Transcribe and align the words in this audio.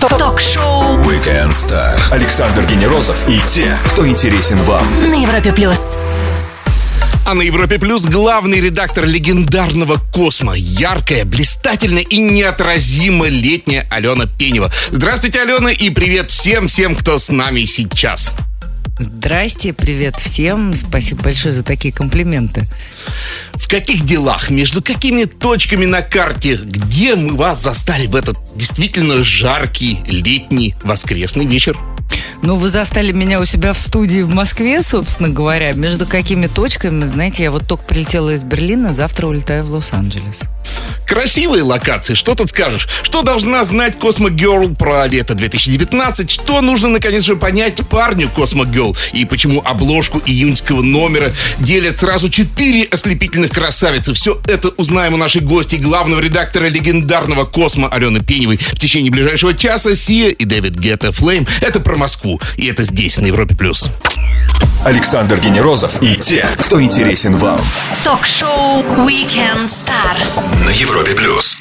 Ток-шоу 0.00 0.98
Weekend 1.04 1.52
Star. 1.52 1.98
Александр 2.12 2.66
Генерозов 2.66 3.26
и 3.30 3.40
те, 3.48 3.78
кто 3.86 4.06
интересен 4.06 4.58
вам. 4.64 4.86
на 5.00 5.14
Европе 5.14 5.54
плюс. 5.54 5.80
А 7.24 7.32
на 7.32 7.40
Европе 7.40 7.78
Плюс 7.78 8.04
главный 8.04 8.60
редактор 8.60 9.06
легендарного 9.06 9.98
«Космо». 10.12 10.52
Яркая, 10.54 11.24
блистательная 11.24 12.02
и 12.02 12.18
неотразимо 12.18 13.26
летняя 13.26 13.86
Алена 13.90 14.26
Пенева. 14.26 14.70
Здравствуйте, 14.90 15.40
Алена, 15.40 15.72
и 15.72 15.88
привет 15.88 16.30
всем-всем, 16.30 16.94
кто 16.94 17.16
с 17.16 17.30
нами 17.30 17.64
сейчас. 17.64 18.32
Здрасте, 18.98 19.72
привет 19.72 20.16
всем. 20.16 20.74
Спасибо 20.74 21.22
большое 21.22 21.54
за 21.54 21.62
такие 21.62 21.92
комплименты. 21.92 22.66
В 23.54 23.68
каких 23.68 24.04
делах, 24.04 24.50
между 24.50 24.82
какими 24.82 25.24
точками 25.24 25.86
на 25.86 26.02
карте, 26.02 26.56
где 26.62 27.16
мы 27.16 27.34
вас 27.34 27.62
застали 27.62 28.06
в 28.06 28.14
этот 28.14 28.36
действительно 28.54 29.22
жаркий 29.22 29.98
летний 30.06 30.74
воскресный 30.82 31.46
вечер? 31.46 31.76
Ну, 32.42 32.56
вы 32.56 32.68
застали 32.68 33.12
меня 33.12 33.40
у 33.40 33.44
себя 33.44 33.72
в 33.72 33.78
студии 33.78 34.20
в 34.20 34.32
Москве, 34.32 34.82
собственно 34.82 35.28
говоря. 35.28 35.72
Между 35.72 36.06
какими 36.06 36.46
точками, 36.46 37.04
знаете, 37.04 37.44
я 37.44 37.50
вот 37.50 37.66
только 37.66 37.84
прилетела 37.84 38.34
из 38.34 38.42
Берлина, 38.42 38.92
завтра 38.92 39.26
улетаю 39.26 39.64
в 39.64 39.72
Лос-Анджелес. 39.72 40.40
Красивые 41.06 41.62
локации, 41.62 42.14
что 42.14 42.34
тут 42.34 42.50
скажешь? 42.50 42.88
Что 43.02 43.22
должна 43.22 43.62
знать 43.64 43.96
Cosmo 43.96 44.28
Girl 44.28 44.74
про 44.74 45.06
лето 45.06 45.34
2019? 45.34 46.30
Что 46.30 46.60
нужно, 46.60 46.88
наконец 46.88 47.22
же, 47.22 47.36
понять 47.36 47.86
парню 47.88 48.28
Cosmo 48.28 48.64
Girl? 48.64 48.96
И 49.12 49.24
почему 49.24 49.62
обложку 49.64 50.20
июньского 50.26 50.82
номера 50.82 51.32
делят 51.58 52.00
сразу 52.00 52.28
четыре 52.28 52.82
ослепительных 52.96 53.52
красавицы? 53.52 54.12
Все 54.14 54.40
это 54.46 54.70
узнаем 54.70 55.14
у 55.14 55.16
нашей 55.16 55.42
гости, 55.42 55.76
главного 55.76 56.20
редактора 56.20 56.66
легендарного 56.66 57.44
Cosmo 57.44 57.88
Алены 57.88 58.20
Пеневой. 58.20 58.56
В 58.56 58.78
течение 58.78 59.12
ближайшего 59.12 59.54
часа 59.54 59.94
Sia 59.94 60.30
и 60.30 60.44
David 60.44 60.78
Guetta 60.78 61.12
Flames. 61.12 61.46
Это 61.60 61.78
про 61.80 61.96
Москву. 61.96 62.40
И 62.56 62.66
это 62.66 62.82
здесь, 62.82 63.18
на 63.18 63.26
Европе+. 63.26 63.54
плюс. 63.54 63.88
Александр 64.84 65.38
Генерозов 65.38 66.02
и 66.02 66.16
те, 66.16 66.46
кто 66.58 66.80
интересен 66.80 67.36
вам. 67.36 67.60
Ток-шоу 68.04 68.82
Weekend 69.06 69.64
Star. 69.64 70.64
На 70.64 70.70
Европе 70.70 71.12
Плюс. 71.12 71.60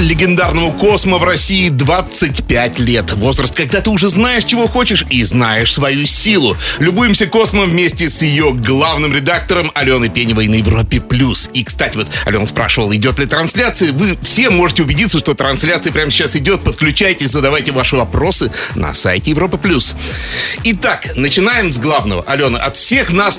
Легендарному 0.00 0.72
Космо 0.72 1.18
в 1.18 1.24
России 1.24 1.68
25 1.68 2.78
лет. 2.78 3.12
Возраст, 3.12 3.54
когда 3.54 3.80
ты 3.80 3.90
уже 3.90 4.08
знаешь, 4.08 4.44
чего 4.44 4.66
хочешь 4.66 5.04
и 5.10 5.22
знаешь 5.24 5.72
свою 5.72 6.06
силу. 6.06 6.56
Любуемся 6.78 7.26
Космо 7.26 7.64
вместе 7.64 8.08
с 8.08 8.22
ее 8.22 8.52
главным 8.52 9.14
редактором 9.14 9.70
Аленой 9.74 10.08
Пеневой 10.08 10.48
на 10.48 10.54
Европе+. 10.54 11.00
плюс. 11.00 11.50
И, 11.52 11.64
кстати, 11.64 11.96
вот 11.96 12.08
Алена 12.24 12.46
спрашивала, 12.46 12.96
идет 12.96 13.18
ли 13.18 13.26
трансляция. 13.26 13.92
Вы 13.92 14.16
все 14.22 14.50
можете 14.50 14.82
убедиться, 14.82 15.18
что 15.18 15.34
трансляция 15.34 15.92
прямо 15.92 16.10
сейчас 16.10 16.34
идет. 16.34 16.62
Подключайтесь, 16.62 17.30
задавайте 17.30 17.72
ваши 17.72 17.96
вопросы 17.96 18.50
на 18.74 18.94
сайте 18.94 19.30
Европа+. 19.30 19.58
плюс. 19.58 19.96
Итак, 20.64 21.12
начинаем 21.16 21.72
с 21.72 21.78
главного. 21.78 22.22
Алена, 22.22 22.58
от 22.58 22.76
всех 22.76 23.10
нас 23.12 23.38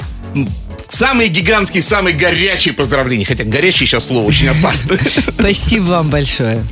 Самые 0.91 1.29
гигантские, 1.29 1.81
самые 1.81 2.13
горячие 2.13 2.73
поздравления. 2.73 3.23
Хотя 3.23 3.45
горячий 3.45 3.85
сейчас 3.85 4.07
слово 4.07 4.27
очень 4.27 4.49
опасно. 4.49 4.97
Спасибо 5.39 5.83
вам 5.83 6.09
большое. 6.09 6.65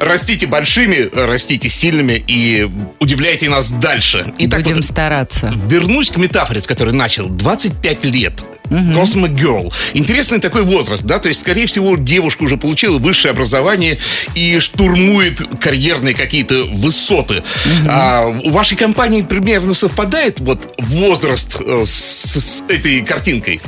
Растите 0.00 0.48
большими, 0.48 1.08
растите 1.14 1.68
сильными 1.68 2.22
и 2.26 2.68
удивляйте 2.98 3.48
нас 3.48 3.70
дальше. 3.70 4.26
Итак, 4.38 4.62
Будем 4.62 4.74
вот 4.74 4.84
стараться. 4.84 5.54
Вернусь 5.68 6.10
к 6.10 6.16
метафоре, 6.16 6.60
с 6.60 6.66
которой 6.66 6.92
начал. 6.92 7.28
25 7.28 8.04
лет. 8.06 8.42
Cosmo 8.72 9.28
Girl. 9.28 9.72
Интересный 9.94 10.40
такой 10.40 10.62
возраст, 10.62 11.02
да, 11.02 11.18
то 11.18 11.28
есть, 11.28 11.40
скорее 11.40 11.66
всего, 11.66 11.96
девушка 11.96 12.42
уже 12.44 12.56
получила 12.56 12.98
высшее 12.98 13.32
образование 13.32 13.98
и 14.34 14.58
штурмует 14.60 15.40
карьерные 15.60 16.14
какие-то 16.14 16.64
высоты. 16.64 17.42
А, 17.88 18.26
у 18.26 18.50
вашей 18.50 18.76
компании 18.76 19.22
примерно 19.22 19.74
совпадает 19.74 20.40
вот 20.40 20.74
возраст 20.78 21.60
э, 21.60 21.84
с, 21.84 21.90
с 21.90 22.62
этой 22.68 23.02
картинкой? 23.02 23.60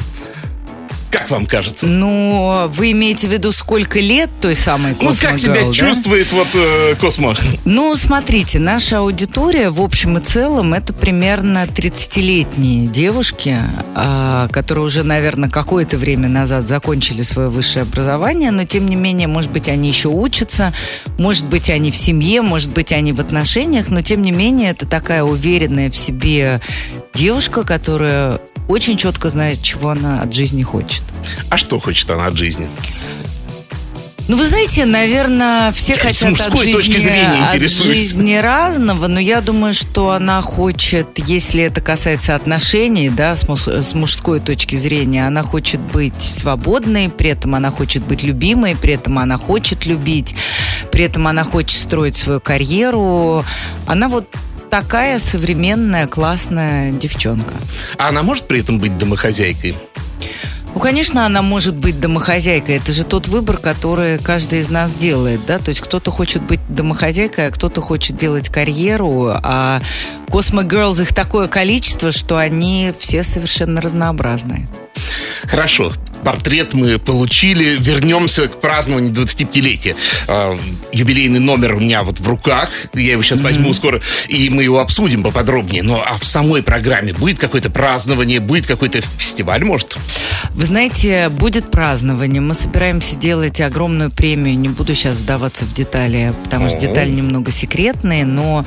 Как 1.15 1.31
вам 1.31 1.47
кажется? 1.47 1.87
Ну, 1.87 2.67
вы 2.75 2.91
имеете 2.91 3.29
в 3.29 3.33
виду, 3.33 3.53
сколько 3.53 4.01
лет 4.01 4.29
той 4.41 4.57
самой 4.57 4.95
Космо 4.95 5.11
Ну, 5.11 5.29
как 5.31 5.39
себя 5.39 5.63
Girl, 5.63 5.73
чувствует 5.73 6.33
вот 6.33 6.49
э, 6.55 6.97
Космо? 7.01 7.37
Ну, 7.65 7.95
смотрите, 7.95 8.59
наша 8.59 8.99
аудитория 8.99 9.71
в 9.71 9.81
общем 9.81 10.19
и 10.19 10.21
целом 10.21 10.75
это 10.75 10.93
примерно 10.93 11.67
30-летние 11.67 12.89
девушки, 12.89 13.57
э, 13.95 14.49
которые 14.51 14.87
уже, 14.87 15.05
наверное, 15.05 15.49
какое-то 15.49 15.99
время 15.99 16.29
назад 16.29 16.67
закончили 16.67 17.23
свое 17.23 17.49
высшее 17.49 17.85
образование, 17.85 18.51
но 18.51 18.65
тем 18.65 18.89
не 18.89 18.97
менее, 18.97 19.29
может 19.29 19.53
быть, 19.53 19.69
они 19.69 19.91
еще 19.91 20.09
учатся, 20.09 20.73
может 21.17 21.45
быть, 21.45 21.71
они 21.71 21.93
в 21.93 21.97
семье, 21.97 22.43
может 22.43 22.71
быть, 22.71 22.91
они 22.91 23.13
в 23.13 23.21
отношениях, 23.21 23.89
но 23.89 24.03
тем 24.03 24.21
не 24.21 24.33
менее, 24.33 24.71
это 24.71 24.85
такая 24.85 25.23
уверенная 25.23 25.93
в 25.93 25.97
себе 25.97 26.61
девушка, 27.15 27.63
которая 27.63 28.41
очень 28.69 28.97
четко 28.97 29.31
знает, 29.31 29.63
чего 29.63 29.91
она 29.91 30.21
от 30.21 30.33
жизни 30.33 30.63
хочет. 30.63 31.03
А 31.51 31.57
что 31.57 31.81
хочет 31.81 32.11
она 32.11 32.27
от 32.27 32.37
жизни? 32.37 32.69
Ну, 34.27 34.39
вы 34.39 34.47
знаете, 34.47 34.87
наверное, 34.87 35.71
все 35.73 35.93
Я 35.93 35.99
хотят 35.99 36.41
от 36.41 36.59
жизни, 36.59 36.97
зрения 36.97 37.49
от 37.53 37.61
жизни 37.61 38.37
разного, 38.37 39.07
но 39.07 39.21
я 39.21 39.43
думаю, 39.43 39.75
что 39.75 40.13
она 40.13 40.41
хочет, 40.41 41.09
если 41.19 41.65
это 41.65 41.83
касается 41.83 42.35
отношений, 42.35 43.11
да, 43.11 43.37
с, 43.37 43.45
с 43.45 43.93
мужской 43.93 44.41
точки 44.41 44.77
зрения, 44.77 45.27
она 45.27 45.43
хочет 45.43 45.79
быть 45.81 46.23
свободной, 46.23 47.11
при 47.11 47.31
этом 47.31 47.55
она 47.55 47.71
хочет 47.71 48.03
быть 48.05 48.23
любимой, 48.23 48.77
при 48.77 48.95
этом 48.95 49.19
она 49.19 49.37
хочет 49.37 49.85
любить, 49.85 50.35
при 50.91 51.05
этом 51.05 51.29
она 51.29 51.45
хочет 51.45 51.79
строить 51.79 52.17
свою 52.17 52.41
карьеру. 52.41 53.45
Она 53.87 54.09
вот 54.09 54.27
такая 54.75 55.21
современная, 55.21 56.09
классная 56.09 56.91
девчонка. 56.91 57.55
А 57.97 58.09
она 58.09 58.25
может 58.25 58.49
при 58.49 58.59
этом 58.59 58.81
быть 58.81 58.99
домохозяйкой? 58.99 59.77
Ну, 60.75 60.81
конечно, 60.81 61.25
она 61.25 61.43
может 61.43 61.77
быть 61.77 62.01
домохозяйкой. 62.01 62.79
Это 62.79 62.91
же 62.91 63.05
тот 63.05 63.29
выбор, 63.29 63.59
который 63.59 64.19
каждый 64.19 64.63
из 64.63 64.71
нас 64.71 64.93
делает, 64.93 65.47
да? 65.47 65.61
То 65.61 65.69
есть 65.69 65.81
кто-то 65.81 66.11
хочет 66.11 66.43
быть 66.43 66.59
домохозяйкой, 66.69 67.47
а 67.47 67.51
кто-то 67.53 67.81
хочет 67.81 68.17
делать 68.17 68.49
карьеру, 68.49 69.31
а 69.33 69.81
Cosmo 70.27 70.69
Girls 70.69 71.01
их 71.01 71.15
такое 71.15 71.47
количество, 71.47 72.11
что 72.11 72.37
они 72.37 72.93
все 72.99 73.23
совершенно 73.23 73.81
разнообразные. 73.81 74.67
Хорошо, 75.45 75.93
портрет 76.25 76.75
мы 76.75 76.99
получили. 76.99 77.77
Вернемся 77.79 78.49
к 78.49 78.61
празднованию 78.61 79.13
25-летия. 79.13 79.95
А, 80.27 80.59
юбилейный 80.93 81.41
номер 81.41 81.75
у 81.75 81.81
меня 81.81 82.03
вот 82.03 82.19
в 82.19 82.29
руках. 82.29 82.71
Я 82.95 83.13
его 83.13 83.23
сейчас 83.23 83.41
возьму 83.41 83.73
скоро, 83.75 84.01
и 84.29 84.49
мы 84.51 84.63
его 84.63 84.81
обсудим 84.81 85.23
поподробнее. 85.23 85.83
Но 85.83 86.03
а 86.05 86.19
в 86.19 86.25
самой 86.25 86.63
программе 86.63 87.13
будет 87.13 87.39
какое-то 87.39 87.71
празднование, 87.71 88.41
будет 88.41 88.67
какой-то 88.67 89.01
фестиваль, 89.19 89.65
может? 89.65 89.97
Вы 90.55 90.67
знаете, 90.67 91.29
будет 91.29 91.71
празднование. 91.71 92.41
Мы 92.41 92.55
собираемся 92.55 93.17
делать 93.17 93.61
огромную 93.61 94.11
премию. 94.11 94.59
Не 94.59 94.69
буду 94.69 94.95
сейчас 94.95 95.17
вдаваться 95.17 95.65
в 95.65 95.75
детали, 95.75 96.33
потому 96.45 96.69
что 96.69 96.81
детали 96.81 97.11
немного 97.11 97.51
секретные, 97.51 98.25
но 98.25 98.65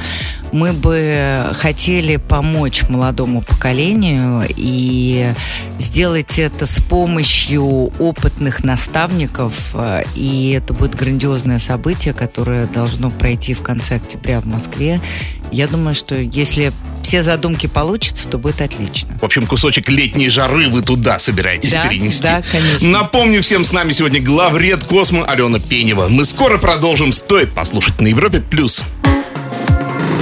мы 0.52 0.74
бы 0.74 1.54
хотели 1.56 2.18
помочь 2.18 2.84
молодому 2.90 3.42
поколению 3.42 4.44
и 4.48 5.34
сделать 5.80 6.40
это 6.40 6.66
с 6.66 6.82
помощью 6.82 7.47
опытных 7.56 8.64
наставников. 8.64 9.54
э, 9.74 10.04
И 10.16 10.52
это 10.52 10.74
будет 10.74 10.96
грандиозное 10.96 11.60
событие, 11.60 12.14
которое 12.14 12.66
должно 12.66 13.10
пройти 13.10 13.54
в 13.54 13.62
конце 13.62 13.96
октября 13.96 14.42
в 14.42 14.46
Москве. 14.46 15.00
Я 15.52 15.68
думаю, 15.68 15.96
что 15.96 16.16
если 16.16 16.74
все 17.04 17.24
задумки 17.24 17.68
получатся, 17.68 18.28
то 18.28 18.38
будет 18.38 18.62
отлично. 18.62 19.10
В 19.22 19.24
общем, 19.24 19.48
кусочек 19.48 19.88
летней 19.88 20.28
жары 20.30 20.68
вы 20.68 20.82
туда 20.82 21.20
собираетесь 21.20 21.72
Да, 21.72 21.88
перенести. 21.88 22.24
да, 22.24 22.44
конечно. 22.52 22.90
Напомню 22.90 23.42
всем, 23.42 23.64
с 23.64 23.72
нами 23.72 23.94
сегодня 23.94 24.22
главред 24.22 24.84
Космо 24.84 25.24
Алена 25.26 25.60
Пенева. 25.60 26.08
Мы 26.10 26.26
скоро 26.26 26.58
продолжим. 26.58 27.14
Стоит 27.14 27.54
послушать 27.54 28.02
на 28.02 28.08
Европе+. 28.08 28.42
плюс. 28.42 28.84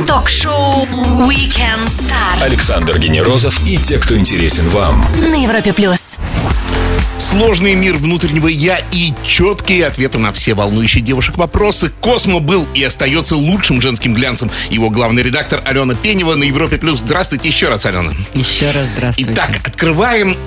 Ток-шоу 0.07 0.85
Weekend 1.27 1.87
Star. 1.87 2.41
Александр 2.43 2.99
Генерозов 2.99 3.59
и 3.67 3.77
те, 3.77 3.97
кто 3.97 4.15
интересен 4.15 4.67
вам. 4.69 5.03
На 5.19 5.35
Европе 5.41 5.73
плюс. 5.73 6.17
Сложный 7.25 7.73
мир 7.73 7.97
внутреннего 7.97 8.47
«я» 8.47 8.79
и 8.91 9.11
четкие 9.25 9.87
ответы 9.87 10.19
на 10.19 10.31
все 10.31 10.53
волнующие 10.53 11.03
девушек 11.03 11.39
вопросы. 11.39 11.91
Космо 11.99 12.39
был 12.39 12.67
и 12.75 12.83
остается 12.83 13.35
лучшим 13.35 13.81
женским 13.81 14.13
глянцем. 14.13 14.51
Его 14.69 14.91
главный 14.91 15.23
редактор 15.23 15.59
Алена 15.65 15.95
Пенева 15.95 16.35
на 16.35 16.43
Европе+. 16.43 16.77
плюс. 16.77 16.99
Здравствуйте 16.99 17.47
еще 17.47 17.67
раз, 17.67 17.87
Алена. 17.87 18.11
Еще 18.35 18.69
раз 18.69 18.85
здравствуйте. 18.95 19.31
Итак, 19.33 19.59
открываем 19.65 20.37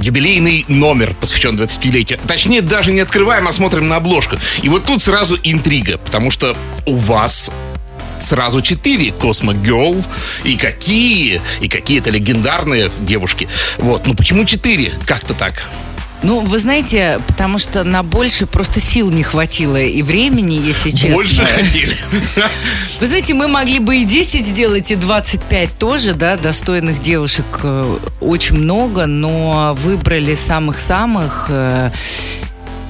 юбилейный 0.00 0.64
номер, 0.66 1.14
посвящен 1.20 1.60
25-летию. 1.60 2.18
Точнее, 2.26 2.62
даже 2.62 2.90
не 2.92 3.00
открываем, 3.00 3.46
а 3.46 3.52
смотрим 3.52 3.88
на 3.88 3.96
обложку. 3.96 4.38
И 4.62 4.70
вот 4.70 4.86
тут 4.86 5.02
сразу 5.02 5.38
интрига, 5.42 5.98
потому 5.98 6.30
что 6.30 6.56
у 6.86 6.94
вас 6.94 7.50
сразу 8.18 8.62
четыре 8.62 9.08
Cosmo 9.08 9.52
Girls. 9.62 10.08
И 10.42 10.56
какие? 10.56 11.42
И 11.60 11.68
какие-то 11.68 12.08
легендарные 12.08 12.90
девушки. 13.00 13.46
Вот. 13.76 14.06
Ну 14.06 14.14
почему 14.14 14.46
четыре? 14.46 14.94
Как-то 15.04 15.34
так. 15.34 15.68
Ну, 16.24 16.40
вы 16.40 16.58
знаете, 16.58 17.20
потому 17.26 17.58
что 17.58 17.84
на 17.84 18.02
больше 18.02 18.46
просто 18.46 18.80
сил 18.80 19.10
не 19.10 19.22
хватило 19.22 19.76
и 19.76 20.00
времени, 20.00 20.54
если 20.54 20.90
честно. 20.90 21.16
Больше 21.16 21.44
хотели. 21.44 21.96
Вы 23.00 23.06
знаете, 23.06 23.34
мы 23.34 23.46
могли 23.46 23.78
бы 23.78 23.98
и 23.98 24.04
10 24.04 24.46
сделать, 24.46 24.90
и 24.90 24.96
25 24.96 25.78
тоже, 25.78 26.14
да, 26.14 26.36
достойных 26.36 27.02
девушек 27.02 27.44
э, 27.62 27.98
очень 28.20 28.56
много, 28.56 29.04
но 29.04 29.74
выбрали 29.78 30.34
самых-самых. 30.34 31.50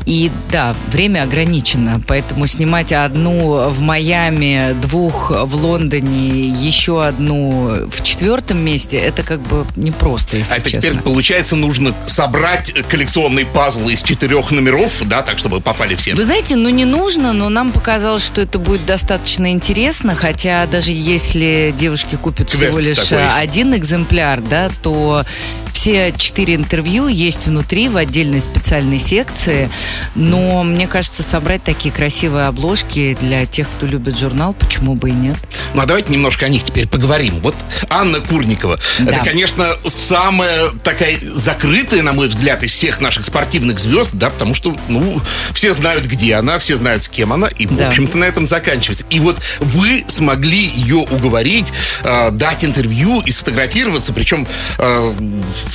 Э, 0.07 0.11
И 0.11 0.31
да, 0.51 0.77
время 0.89 1.23
ограничено, 1.23 2.01
поэтому 2.07 2.47
снимать 2.47 2.93
одну 2.93 3.71
в 3.71 3.81
Майами, 3.81 4.75
двух 4.81 5.31
в 5.31 5.57
Лондоне, 5.57 6.49
еще 6.49 7.05
одну 7.05 7.89
в 7.89 8.03
четвертом 8.03 8.59
месте, 8.59 8.97
это 8.99 9.23
как 9.23 9.41
бы 9.43 9.67
непросто, 9.77 10.37
если 10.37 10.53
А 10.53 10.57
это 10.57 10.71
честно. 10.71 10.91
теперь, 10.91 11.01
получается, 11.03 11.57
нужно 11.57 11.95
собрать 12.07 12.73
коллекционный 12.89 13.47
пазл 13.47 13.89
из 13.89 14.03
четырех 14.03 14.51
номеров, 14.51 14.93
да, 15.07 15.23
так, 15.23 15.39
чтобы 15.39 15.61
попали 15.61 15.95
все. 15.97 16.15
Вы 16.15 16.25
знаете, 16.25 16.57
ну 16.57 16.69
не 16.69 16.85
нужно, 16.85 17.33
но 17.33 17.49
нам 17.49 17.73
показалось, 17.73 18.25
что 18.25 18.43
это 18.43 18.59
будет 18.59 18.87
достаточно 18.87 19.51
интересно, 19.51 20.15
хотя 20.15 20.67
даже 20.67 20.93
если 20.93 21.75
девушки 21.79 22.17
купят 22.17 22.51
Квест 22.51 22.65
всего 22.71 22.81
лишь 22.81 22.97
такой. 22.99 23.27
один 23.37 23.75
экземпляр, 23.75 24.41
да, 24.41 24.71
то 24.83 25.25
все 25.73 26.13
четыре 26.17 26.55
интервью 26.55 27.09
есть 27.09 27.47
внутри 27.47 27.89
в 27.89 27.97
отдельной 27.97 28.41
специальной 28.41 28.99
секции, 28.99 29.69
но 30.15 30.63
мне 30.63 30.87
кажется, 30.87 31.23
собрать 31.23 31.63
такие 31.63 31.93
красивые 31.93 32.47
обложки 32.47 33.17
для 33.21 33.47
тех, 33.47 33.69
кто 33.71 33.87
любит 33.87 34.19
журнал, 34.19 34.55
почему 34.55 34.95
бы 34.95 35.11
и 35.11 35.13
нет. 35.13 35.37
Ну, 35.75 35.83
а 35.83 35.87
давайте 35.87 36.13
немножко 36.13 36.47
о 36.47 36.49
них 36.49 36.63
теперь 36.65 36.89
поговорим. 36.89 37.41
Вот 37.41 37.55
Анна 37.89 38.21
Курникова. 38.21 38.79
Да. 39.01 39.13
Это, 39.13 39.25
конечно, 39.25 39.77
самая 39.87 40.71
такая 40.83 41.19
закрытая, 41.23 42.03
на 42.03 42.13
мой 42.13 42.29
взгляд, 42.29 42.63
из 42.63 42.73
всех 42.73 43.01
наших 43.01 43.27
спортивных 43.27 43.79
звезд, 43.81 44.11
да, 44.15 44.31
потому 44.31 44.55
что, 44.55 44.77
ну, 44.89 45.21
все 45.53 45.73
знают, 45.73 46.05
где 46.07 46.35
она, 46.37 46.59
все 46.59 46.77
знают, 46.77 47.03
с 47.05 47.09
кем 47.09 47.33
она, 47.33 47.49
и, 47.49 47.67
в 47.67 47.77
Да. 47.77 47.89
общем-то, 47.89 48.19
на 48.19 48.25
этом 48.25 48.47
заканчивается. 48.47 49.05
И 49.11 49.21
вот 49.21 49.39
вы 49.61 50.05
смогли 50.09 50.65
ее 50.65 50.97
уговорить, 50.97 51.73
э, 52.03 52.31
дать 52.31 52.65
интервью 52.65 53.21
и 53.21 53.33
сфотографироваться, 53.33 54.13
причем 54.13 54.47
э, 54.79 55.11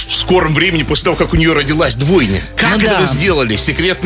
в 0.08 0.14
скором 0.14 0.54
времени 0.54 0.84
после 0.84 1.06
того, 1.06 1.16
как 1.16 1.34
у 1.34 1.38
нее 1.38 1.54
родилась 1.54 1.96
двойня. 1.96 2.42
Как 2.56 2.78
Ну 2.78 2.82
это 2.82 2.90
да. 2.92 3.00
вы 3.02 3.06
сделали? 3.08 3.56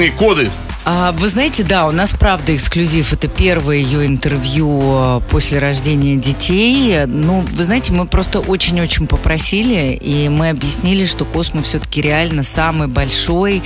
Секретные 0.04 0.12
коды? 0.12 0.52
А, 0.86 1.14
вы 1.14 1.30
знаете, 1.30 1.64
да, 1.64 1.88
у 1.88 1.92
нас 1.92 2.12
правда 2.12 2.54
эксклюзив. 2.56 3.14
Это 3.14 3.30
первое 3.30 3.78
ее 3.78 4.06
интервью 4.06 4.82
э, 4.84 5.22
после 5.30 5.60
рождения 5.60 6.18
детей. 6.18 7.06
Ну, 7.06 7.46
вы 7.52 7.64
знаете, 7.64 7.94
мы 7.94 8.06
просто 8.06 8.40
очень-очень 8.40 9.08
попросили, 9.08 9.94
и 9.94 10.28
мы 10.28 10.50
объяснили, 10.50 11.06
что 11.06 11.24
Космо 11.24 11.64
все-таки 11.64 12.02
реально 12.02 12.44
самый 12.44 12.90
большой 12.90 13.64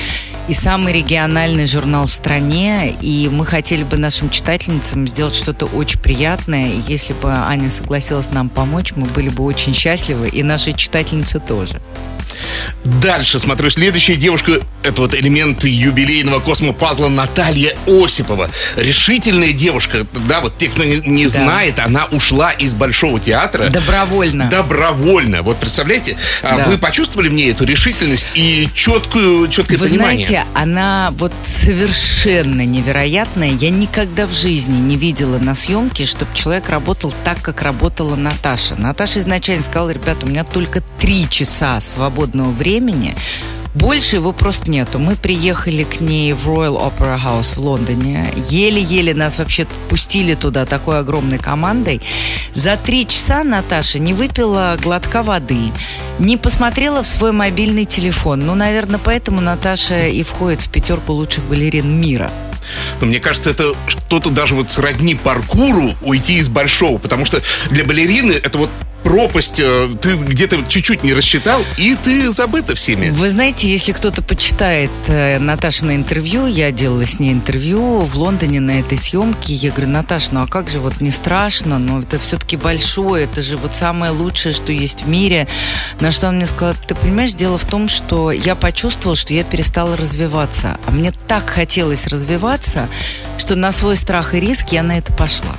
и 0.47 0.53
самый 0.53 0.93
региональный 0.93 1.65
журнал 1.65 2.05
в 2.05 2.13
стране, 2.13 2.95
и 3.01 3.27
мы 3.29 3.45
хотели 3.47 3.83
бы 3.83 3.97
нашим 3.97 4.29
читательницам 4.29 5.07
сделать 5.07 5.35
что-то 5.35 5.65
очень 5.65 5.99
приятное. 5.99 6.69
И 6.69 6.81
если 6.87 7.13
бы 7.13 7.31
Аня 7.31 7.71
согласилась 7.71 8.29
нам 8.29 8.49
помочь, 8.49 8.93
мы 8.95 9.07
были 9.07 9.29
бы 9.29 9.43
очень 9.43 9.73
счастливы, 9.73 10.29
и 10.29 10.43
наши 10.43 10.73
читательницы 10.73 11.39
тоже. 11.39 11.81
Дальше 12.83 13.39
смотрю, 13.39 13.69
следующая 13.69 14.15
девушка, 14.15 14.61
это 14.83 15.01
вот 15.01 15.13
элемент 15.13 15.63
юбилейного 15.63 16.39
космопазла 16.39 17.06
Наталья 17.09 17.75
Осипова. 17.87 18.49
Решительная 18.75 19.53
девушка, 19.53 20.05
да, 20.27 20.41
вот 20.41 20.57
те, 20.57 20.69
кто 20.69 20.83
не, 20.83 20.97
не 21.01 21.23
Да. 21.25 21.29
знает, 21.29 21.79
она 21.79 22.05
ушла 22.05 22.51
из 22.51 22.73
Большого 22.73 23.19
театра. 23.19 23.69
Добровольно. 23.69 24.49
Добровольно. 24.49 25.41
Вот 25.41 25.57
представляете, 25.57 26.17
а 26.43 26.57
Да. 26.57 26.65
вы 26.65 26.77
почувствовали 26.77 27.29
в 27.29 27.33
ней 27.33 27.51
эту 27.51 27.65
решительность 27.65 28.27
и 28.33 28.69
четкую, 28.73 29.47
четкое 29.49 29.77
Вы 29.77 29.87
понимание? 29.89 30.27
знаете, 30.27 30.47
она 30.53 31.09
вот 31.17 31.33
совершенно 31.45 32.65
невероятная. 32.65 33.49
Я 33.51 33.69
никогда 33.69 34.25
в 34.25 34.33
жизни 34.33 34.77
не 34.79 34.95
видела 34.97 35.37
на 35.39 35.55
съемке, 35.55 36.05
чтобы 36.05 36.31
человек 36.33 36.69
работал 36.69 37.13
так, 37.23 37.41
как 37.41 37.61
работала 37.61 38.15
Наташа. 38.15 38.75
Наташа 38.75 39.19
изначально 39.19 39.63
сказала, 39.63 39.89
ребята, 39.89 40.25
у 40.25 40.29
меня 40.29 40.43
только 40.43 40.81
три 40.99 41.27
часа 41.29 41.79
свободного 41.81 42.51
времени. 42.51 43.15
Больше 43.77 44.15
его 44.15 44.31
просто 44.31 44.71
нету. 44.71 44.97
Мы 44.97 45.15
приехали 45.15 45.83
к 45.83 46.01
ней 46.01 46.33
в 46.33 46.47
Royal 46.47 46.81
Opera 46.81 47.15
House 47.23 47.53
в 47.53 47.59
Лондоне. 47.59 48.33
Еле-еле 48.49 49.13
нас 49.13 49.37
вообще 49.37 49.67
пустили 49.87 50.33
туда 50.33 50.65
такой 50.65 50.97
огромной 50.97 51.37
командой. 51.37 52.01
За 52.55 52.75
три 52.75 53.05
часа 53.05 53.43
Наташа 53.43 53.99
не 53.99 54.15
выпила 54.15 54.79
глотка 54.81 55.21
воды, 55.21 55.71
не 56.17 56.37
посмотрела 56.37 57.03
в 57.03 57.07
свой 57.07 57.31
мобильный 57.31 57.85
телефон. 57.85 58.47
Ну, 58.47 58.55
наверное, 58.55 58.99
поэтому 58.99 59.41
Наташа 59.41 60.07
и 60.07 60.23
входит 60.23 60.61
в 60.61 60.71
пятерку 60.71 61.13
лучших 61.13 61.43
балерин 61.43 62.01
мира. 62.01 62.31
Но 62.99 63.05
мне 63.05 63.19
кажется, 63.19 63.51
это 63.51 63.75
что-то 63.87 64.31
даже 64.31 64.55
вот 64.55 64.71
сродни 64.71 65.13
паркуру 65.13 65.93
уйти 66.01 66.37
из 66.37 66.49
большого, 66.49 66.97
потому 66.97 67.25
что 67.25 67.43
для 67.69 67.85
балерины 67.85 68.31
это 68.31 68.57
вот 68.57 68.71
пропасть, 69.07 69.61
э, 69.61 69.89
ты 70.01 70.15
где-то 70.15 70.63
чуть-чуть 70.67 71.01
не 71.05 71.13
рассчитал, 71.13 71.63
и 71.77 71.95
ты 71.95 72.29
забыта 72.29 72.75
всеми. 72.75 73.09
Вы 73.09 73.29
знаете, 73.29 73.71
если 73.71 73.93
кто-то 73.93 74.21
почитает 74.21 74.91
э, 75.07 75.39
Наташино 75.39 75.95
интервью, 75.95 76.45
я 76.45 76.71
делала 76.71 77.05
с 77.05 77.17
ней 77.17 77.31
интервью 77.31 78.01
в 78.01 78.17
Лондоне 78.17 78.59
на 78.59 78.81
этой 78.81 78.97
съемке, 78.97 79.53
я 79.53 79.71
говорю, 79.71 79.91
Наташа, 79.91 80.33
ну 80.33 80.41
а 80.41 80.47
как 80.47 80.69
же 80.69 80.81
вот 80.81 80.99
не 80.99 81.11
страшно, 81.11 81.79
но 81.79 82.01
это 82.01 82.19
все-таки 82.19 82.57
большое, 82.57 83.23
это 83.23 83.41
же 83.41 83.55
вот 83.55 83.77
самое 83.77 84.11
лучшее, 84.11 84.51
что 84.53 84.73
есть 84.73 85.03
в 85.03 85.07
мире. 85.07 85.47
На 86.01 86.11
что 86.11 86.27
она 86.27 86.39
мне 86.39 86.45
сказала, 86.45 86.75
ты 86.75 86.93
понимаешь, 86.93 87.33
дело 87.33 87.57
в 87.57 87.65
том, 87.65 87.87
что 87.87 88.29
я 88.29 88.55
почувствовала, 88.55 89.15
что 89.15 89.33
я 89.33 89.45
перестала 89.45 89.95
развиваться, 89.95 90.81
а 90.85 90.91
мне 90.91 91.13
так 91.29 91.49
хотелось 91.49 92.07
развиваться, 92.07 92.89
что 93.37 93.55
на 93.55 93.71
свой 93.71 93.95
страх 93.95 94.33
и 94.35 94.41
риск 94.41 94.73
я 94.73 94.83
на 94.83 94.97
это 94.97 95.13
пошла. 95.13 95.55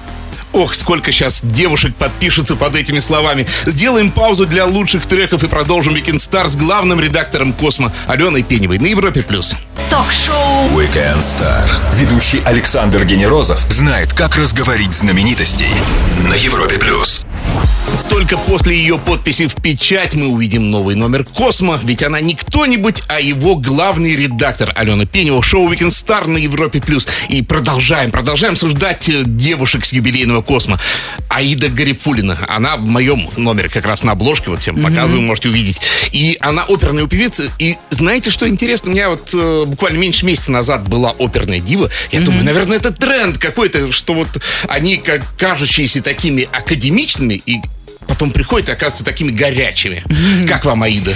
Ох, 0.59 0.75
сколько 0.75 1.13
сейчас 1.13 1.39
девушек 1.41 1.95
подпишется 1.95 2.57
под 2.57 2.75
этими 2.75 2.99
словами. 2.99 3.47
Сделаем 3.65 4.11
паузу 4.11 4.45
для 4.45 4.67
лучших 4.67 5.07
треков 5.07 5.45
и 5.45 5.47
продолжим 5.47 5.95
Weekend 5.95 6.17
Star 6.17 6.49
с 6.49 6.57
главным 6.57 6.99
редактором 6.99 7.53
Космо 7.53 7.93
Аленой 8.09 8.43
Пеневой 8.43 8.81
на 8.81 8.87
Европе+. 8.87 9.23
плюс. 9.23 9.55
Ток-шоу 9.89 10.69
Weekend 10.71 11.21
Star. 11.21 11.71
Ведущий 11.95 12.43
Александр 12.45 13.05
Генерозов 13.05 13.61
знает, 13.71 14.13
как 14.13 14.35
разговорить 14.35 14.95
знаменитостей 14.95 15.71
на 16.29 16.35
Европе 16.35 16.77
плюс. 16.77 17.25
Только 18.09 18.37
после 18.37 18.77
ее 18.77 18.99
подписи 18.99 19.47
в 19.47 19.55
печать 19.55 20.15
мы 20.15 20.29
увидим 20.29 20.71
новый 20.71 20.97
номер 20.97 21.25
Космо, 21.25 21.79
ведь 21.83 22.03
она 22.03 22.21
не 22.21 22.35
кто-нибудь, 22.35 23.03
а 23.09 23.21
его 23.21 23.55
главный 23.55 24.17
редактор 24.17 24.73
Алена 24.75 25.05
Пенева, 25.05 25.43
шоу 25.43 25.71
Weekend 25.71 25.91
Star 25.91 26.27
на 26.27 26.39
Европе+. 26.39 26.81
плюс. 26.81 27.07
И 27.29 27.43
продолжаем, 27.43 28.11
продолжаем 28.11 28.55
обсуждать 28.55 29.09
э, 29.09 29.23
девушек 29.25 29.85
с 29.85 29.93
юбилейного 29.93 30.43
Космо. 30.43 30.79
Аида 31.29 31.69
Гарифулина, 31.69 32.37
она 32.49 32.77
в 32.77 32.85
моем 32.87 33.29
номере 33.37 33.69
как 33.69 33.87
раз 33.87 34.03
на 34.03 34.13
обложке, 34.13 34.51
вот 34.51 34.61
всем 34.61 34.83
показываю, 34.83 35.23
можете 35.23 35.51
увидеть. 35.51 35.81
И 36.11 36.37
она 36.41 36.65
оперная 36.65 37.07
певица, 37.07 37.45
и 37.59 37.77
знаете, 37.91 38.31
что 38.31 38.49
интересно? 38.49 38.91
У 38.91 38.95
меня 38.95 39.11
вот 39.11 39.31
э, 39.35 39.65
буквально 39.67 39.99
меньше 39.99 40.27
месяца 40.27 40.51
назад 40.51 40.89
была 40.89 41.15
оперная 41.19 41.61
дива. 41.61 41.91
Я 42.11 42.21
думаю, 42.21 42.45
наверное, 42.45 42.79
это 42.79 42.91
тренд 42.91 43.39
какой-то, 43.39 43.93
что 43.93 44.15
вот 44.15 44.29
они 44.69 44.97
как 44.97 45.23
кажущиеся 45.37 46.03
такими 46.03 46.49
академичными 46.51 47.38
и 47.47 47.61
потом 48.07 48.31
приходят 48.31 48.71
и 48.71 48.73
оказываются 48.73 49.05
такими 49.05 49.31
горячими. 49.31 50.03
Как 50.49 50.65
вам, 50.65 50.83
Аида? 50.83 51.13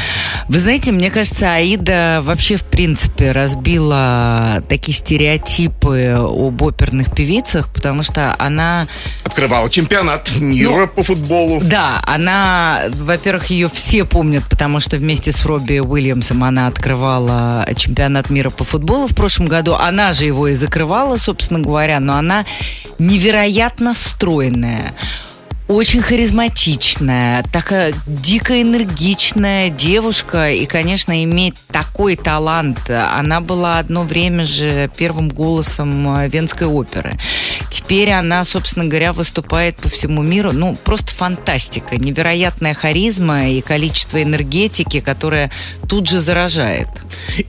Вы 0.48 0.58
знаете, 0.60 0.92
мне 0.92 1.10
кажется, 1.10 1.54
Аида 1.54 2.20
вообще, 2.22 2.56
в 2.56 2.64
принципе, 2.64 3.32
разбила 3.32 4.62
такие 4.68 4.94
стереотипы 4.94 6.18
об 6.18 6.60
оперных 6.60 7.14
певицах, 7.14 7.72
потому 7.72 8.02
что 8.02 8.36
она, 8.38 8.88
Открывала 9.24 9.70
чемпионат 9.70 10.32
мира 10.36 10.86
по 10.86 11.02
футболу. 11.02 11.60
да, 11.64 12.02
она, 12.06 12.82
во-первых, 12.90 13.46
ее 13.46 13.70
все 13.72 14.04
помнят, 14.04 14.44
потому 14.50 14.78
что 14.78 14.98
вместе 14.98 15.32
с 15.32 15.46
Робби 15.46 15.78
Уильямсом 15.78 16.44
она 16.44 16.66
открывала 16.66 17.66
чемпионат 17.74 18.28
мира 18.28 18.50
по 18.50 18.64
футболу 18.64 19.06
в 19.08 19.14
прошлом 19.14 19.46
году. 19.46 19.74
Она 19.74 20.12
же 20.12 20.26
его 20.26 20.48
и 20.48 20.52
закрывала, 20.52 21.16
собственно 21.16 21.60
говоря, 21.60 22.00
но 22.00 22.16
она 22.16 22.44
невероятно 22.98 23.94
стройная. 23.94 24.92
Очень 25.68 26.02
харизматичная, 26.02 27.44
такая 27.52 27.94
дико 28.06 28.60
энергичная 28.60 29.70
девушка. 29.70 30.50
И, 30.50 30.66
конечно, 30.66 31.22
иметь 31.24 31.54
такой 31.70 32.16
талант. 32.16 32.90
Она 32.90 33.40
была 33.40 33.78
одно 33.78 34.02
время 34.02 34.44
же 34.44 34.90
первым 34.96 35.28
голосом 35.28 36.18
э, 36.18 36.28
Венской 36.28 36.66
оперы. 36.66 37.16
Теперь 37.70 38.10
она, 38.10 38.44
собственно 38.44 38.86
говоря, 38.86 39.12
выступает 39.12 39.76
по 39.76 39.88
всему 39.88 40.22
миру. 40.22 40.52
Ну, 40.52 40.74
просто 40.74 41.14
фантастика. 41.14 41.96
Невероятная 41.96 42.74
харизма 42.74 43.48
и 43.48 43.60
количество 43.60 44.22
энергетики, 44.22 45.00
которая 45.00 45.50
тут 45.88 46.08
же 46.08 46.20
заражает. 46.20 46.88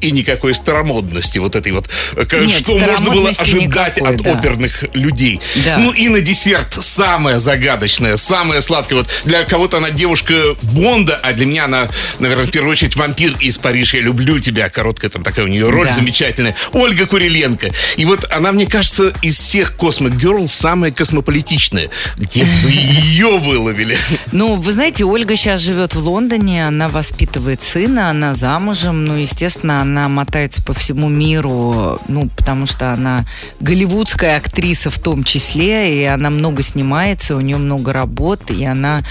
И 0.01 0.11
никакой 0.11 0.53
старомодности 0.53 1.39
вот 1.39 1.55
этой 1.55 1.71
вот. 1.71 1.89
э, 2.15 2.45
Нет, 2.45 2.61
что 2.61 2.77
можно 2.77 3.11
было 3.11 3.29
ожидать 3.29 3.97
никакой, 3.97 4.15
от 4.15 4.21
да. 4.21 4.33
оперных 4.33 4.83
людей. 4.93 5.41
Да. 5.65 5.77
Ну 5.79 5.91
и 5.91 6.09
на 6.09 6.21
десерт 6.21 6.77
самая 6.79 7.39
загадочная 7.39 8.02
симпатичная, 8.03 8.17
самая 8.17 8.61
сладкая. 8.61 8.99
Вот 8.99 9.07
для 9.25 9.43
кого-то 9.43 9.77
она 9.77 9.89
девушка 9.91 10.55
Бонда, 10.73 11.19
а 11.21 11.33
для 11.33 11.45
меня 11.45 11.65
она, 11.65 11.87
наверное, 12.19 12.45
в 12.45 12.51
первую 12.51 12.71
очередь 12.71 12.95
вампир 12.95 13.35
из 13.39 13.57
Парижа. 13.57 13.97
Я 13.97 14.03
люблю 14.03 14.39
тебя. 14.39 14.69
Короткая 14.69 15.09
там 15.09 15.23
такая 15.23 15.45
у 15.45 15.47
нее 15.47 15.69
роль 15.69 15.87
Да. 15.87 15.93
замечательная. 15.93 16.55
Ольга 16.71 17.05
Куриленко. 17.05 17.71
И 17.97 18.05
вот 18.05 18.25
она, 18.31 18.51
мне 18.51 18.65
кажется, 18.65 19.13
из 19.21 19.37
всех 19.37 19.75
Космо 19.75 20.09
Герл 20.09 20.47
самая 20.47 20.91
космополитичная. 20.91 21.89
Где 22.17 22.45
вы 22.45 22.71
ее 22.71 23.37
выловили? 23.39 23.97
Ну, 24.31 24.55
вы 24.55 24.71
знаете, 24.71 25.05
Ольга 25.05 25.35
сейчас 25.35 25.61
живет 25.61 25.95
в 25.95 25.99
Лондоне, 25.99 26.67
она 26.67 26.89
воспитывает 26.89 27.61
сына, 27.63 28.09
она 28.09 28.35
замужем, 28.35 29.05
ну, 29.05 29.15
естественно, 29.17 29.81
она 29.81 30.09
мотается 30.09 30.61
по 30.63 30.73
всему 30.73 31.09
миру, 31.09 31.99
ну, 32.07 32.29
потому 32.35 32.65
что 32.65 32.91
она 32.91 33.25
голливудская 33.59 34.37
актриса 34.37 34.89
в 34.89 34.99
том 34.99 35.23
числе, 35.23 36.01
и 36.01 36.03
она 36.03 36.29
много 36.29 36.63
снимается, 36.63 37.35
у 37.35 37.41
нее 37.41 37.57
много 37.57 37.92
работ, 37.93 38.51
и 38.51 38.65
она 38.65 39.03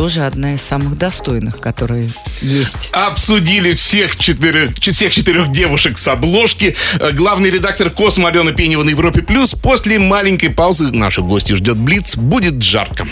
тоже 0.00 0.22
одна 0.24 0.54
из 0.54 0.62
самых 0.62 0.96
достойных, 0.96 1.60
которые 1.60 2.08
есть. 2.40 2.88
Обсудили 2.92 3.74
всех 3.74 4.16
четырех, 4.16 4.80
ч- 4.80 4.92
всех 4.92 5.12
четырех 5.12 5.52
девушек 5.52 5.98
с 5.98 6.08
обложки. 6.08 6.74
Э, 6.98 7.10
Главный 7.12 7.50
редактор 7.50 7.90
Космо 7.90 8.30
Алена 8.30 8.52
Пенева 8.52 8.82
на 8.82 8.88
Европе 8.88 9.20
Плюс. 9.20 9.52
После 9.52 9.98
маленькой 9.98 10.48
паузы 10.48 10.84
наших 10.84 11.26
гостей 11.26 11.54
ждет 11.54 11.76
Блиц. 11.76 12.16
Будет 12.16 12.62
жарко. 12.62 13.06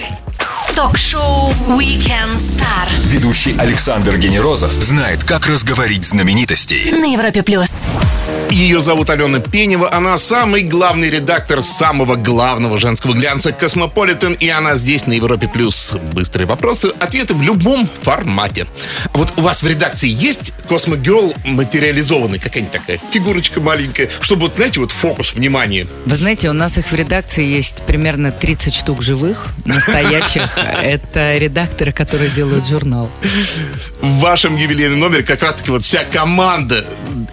Ток-шоу 0.75 1.53
Weekend 1.69 2.37
Star 2.37 2.89
Ведущий 3.05 3.55
Александр 3.59 4.17
Генерозов 4.17 4.73
знает, 4.73 5.25
как 5.25 5.47
разговорить 5.47 6.07
знаменитостей. 6.07 6.91
на 6.93 7.13
Европе 7.13 7.43
плюс. 7.43 7.69
Ее 8.51 8.81
зовут 8.81 9.11
Алена 9.11 9.41
Пенева. 9.41 9.93
Она 9.93 10.17
самый 10.17 10.63
главный 10.63 11.11
редактор 11.11 11.63
самого 11.63 12.15
главного 12.17 12.79
женского 12.79 13.13
глянца 13.13 13.53
«Космополитен». 13.53 14.33
И 14.33 14.49
она 14.49 14.77
здесь, 14.77 15.07
на 15.07 15.13
Европе+. 15.13 15.49
плюс. 15.49 15.93
Быстрые 16.13 16.47
вопросы, 16.85 16.97
ответы 17.01 17.35
в 17.35 17.43
любом 17.43 17.89
формате. 18.03 18.67
Вот 19.15 19.33
у 19.37 19.41
вас 19.43 19.63
в 19.63 19.67
редакции 19.67 20.09
есть 20.09 20.53
Cosmo 20.69 20.97
Girl 20.97 21.35
материализованный? 21.45 22.39
Какая-нибудь 22.39 22.73
такая 22.73 23.01
фигурочка 23.13 23.61
маленькая? 23.61 24.09
Чтобы, 24.21 24.43
вот, 24.43 24.55
знаете, 24.57 24.81
вот 24.81 24.93
фокус 24.93 25.35
внимания. 25.35 25.87
Вы 26.07 26.17
знаете, 26.17 26.49
у 26.51 26.53
нас 26.53 26.79
их 26.79 26.91
в 26.91 26.95
редакции 26.95 27.45
есть 27.45 27.83
примерно 27.87 28.31
30 28.33 28.75
штук 28.75 29.03
живых, 29.03 29.47
настоящих. 29.65 30.43
Это 30.83 31.37
редакторы, 31.39 31.93
которые 31.93 32.31
делают 32.31 32.69
журнал. 32.69 33.11
В 34.01 34.19
вашем 34.21 34.57
юбилейном 34.57 34.99
номере 34.99 35.23
как 35.23 35.43
раз-таки 35.43 35.71
вот 35.71 35.83
вся 35.83 36.05
команда. 36.05 36.85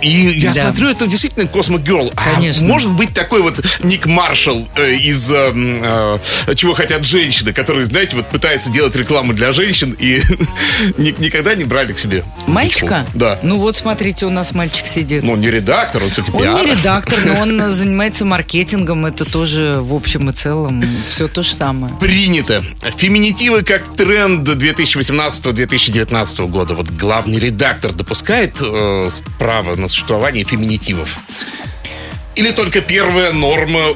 И 0.02 0.10
я 0.10 0.54
Да. 0.54 0.62
смотрю, 0.64 0.90
это 0.90 1.08
действительно 1.08 1.48
Космо 1.48 1.78
Герл. 1.80 2.12
А 2.16 2.36
Конечно. 2.36 2.66
может 2.68 2.92
быть 2.94 3.14
такой 3.14 3.42
вот 3.42 3.64
Ник 3.84 4.06
Маршалл 4.06 4.68
э, 4.76 4.94
из 4.96 5.32
э, 5.32 5.36
м, 5.36 5.82
э, 5.84 6.56
«Чего 6.56 6.74
хотят 6.74 7.06
женщины», 7.06 7.54
который, 7.54 7.84
знаете, 7.86 8.16
вот 8.16 8.28
пытается 8.30 8.72
делать 8.72 8.96
рекламу 8.96 9.25
для 9.34 9.54
женщин 9.54 9.96
и 9.98 10.22
ни- 10.98 11.16
никогда 11.24 11.56
не 11.56 11.64
брали 11.64 11.94
к 11.94 12.00
себе. 12.00 12.24
Мальчика? 12.48 13.06
Да. 13.14 13.40
Ну 13.44 13.60
вот, 13.60 13.78
смотрите, 13.78 14.26
у 14.26 14.30
нас 14.30 14.54
мальчик 14.54 14.88
сидит. 14.88 15.24
Ну, 15.24 15.36
не 15.36 15.50
редактор, 15.50 16.04
он 16.04 16.10
все-таки 16.10 16.38
Он 16.38 16.66
не 16.66 16.72
редактор, 16.72 17.20
но 17.26 17.40
он 17.40 17.72
занимается 17.76 18.26
маркетингом. 18.26 19.06
Это 19.06 19.26
тоже 19.26 19.78
в 19.80 19.94
общем 19.94 20.30
и 20.30 20.34
целом 20.34 20.84
все 21.10 21.28
то 21.28 21.42
же 21.42 21.54
самое. 21.54 21.94
Принято. 21.96 22.64
Феминитивы 22.98 23.64
как 23.64 23.96
тренд 23.96 24.48
2018-2019 24.48 26.48
года. 26.48 26.76
Вот 26.76 26.90
главный 26.90 27.40
редактор 27.40 27.94
допускает 27.94 28.58
э, 28.62 29.08
право 29.40 29.76
на 29.76 29.88
существование 29.88 30.44
феминитивов? 30.44 31.18
Или 32.36 32.52
только 32.52 32.82
первая 32.82 33.32
норма 33.32 33.96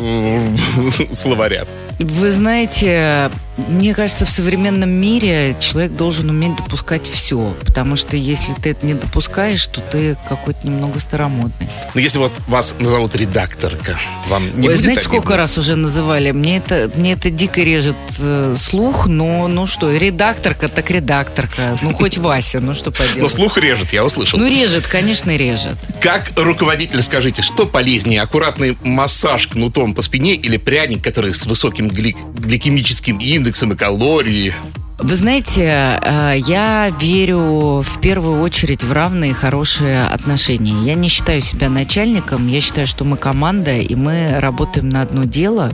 э, 0.00 0.56
словаря? 1.12 1.64
Вы 1.98 2.32
знаете, 2.32 3.30
мне 3.56 3.94
кажется, 3.94 4.26
в 4.26 4.30
современном 4.30 4.90
мире 4.90 5.56
человек 5.60 5.92
должен 5.92 6.28
уметь 6.30 6.56
допускать 6.56 7.06
все. 7.08 7.54
Потому 7.64 7.96
что 7.96 8.16
если 8.16 8.52
ты 8.54 8.70
это 8.70 8.84
не 8.84 8.94
допускаешь, 8.94 9.64
то 9.66 9.80
ты 9.80 10.16
какой-то 10.28 10.66
немного 10.66 10.98
старомодный. 11.00 11.68
Но 11.94 12.00
если 12.00 12.18
вот 12.18 12.32
вас 12.48 12.74
назовут 12.78 13.14
редакторка, 13.16 13.98
вам 14.28 14.46
не 14.46 14.68
Ой, 14.68 14.74
будет 14.74 14.78
знаете, 14.80 15.00
обидно? 15.00 15.02
сколько 15.18 15.36
раз 15.36 15.56
уже 15.58 15.76
называли? 15.76 16.32
Мне 16.32 16.56
это, 16.56 16.90
мне 16.96 17.12
это 17.12 17.30
дико 17.30 17.62
режет 17.62 17.96
э, 18.18 18.56
слух, 18.58 19.06
но 19.06 19.46
ну 19.46 19.66
что, 19.66 19.94
редакторка 19.96 20.68
так 20.68 20.90
редакторка. 20.90 21.76
Ну 21.82 21.94
хоть 21.94 22.18
Вася, 22.18 22.60
ну 22.60 22.74
что 22.74 22.90
Но 22.90 22.96
поделать. 22.96 23.32
слух 23.32 23.56
режет, 23.58 23.92
я 23.92 24.04
услышал. 24.04 24.38
Ну 24.38 24.48
режет, 24.48 24.86
конечно, 24.86 25.36
режет. 25.36 25.76
Как 26.00 26.32
руководитель 26.36 27.02
скажите, 27.02 27.42
что 27.42 27.66
полезнее, 27.66 28.22
аккуратный 28.22 28.76
массаж 28.82 29.46
кнутом 29.46 29.94
по 29.94 30.02
спине 30.02 30.34
или 30.34 30.56
пряник, 30.56 31.04
который 31.04 31.32
с 31.32 31.46
высоким 31.46 31.88
глик- 31.88 32.16
гликемическим 32.34 33.18
индексом 33.18 33.43
и 33.50 33.76
калории? 33.76 34.54
Вы 34.98 35.16
знаете, 35.16 35.98
э, 36.02 36.34
я 36.38 36.90
верю 37.00 37.82
в 37.82 38.00
первую 38.00 38.40
очередь 38.40 38.84
в 38.84 38.92
равные 38.92 39.34
хорошие 39.34 40.04
отношения. 40.04 40.74
Я 40.84 40.94
не 40.94 41.08
считаю 41.08 41.42
себя 41.42 41.68
начальником, 41.68 42.46
я 42.46 42.60
считаю, 42.60 42.86
что 42.86 43.04
мы 43.04 43.16
команда, 43.16 43.76
и 43.76 43.94
мы 43.96 44.38
работаем 44.38 44.88
на 44.88 45.02
одно 45.02 45.24
дело, 45.24 45.72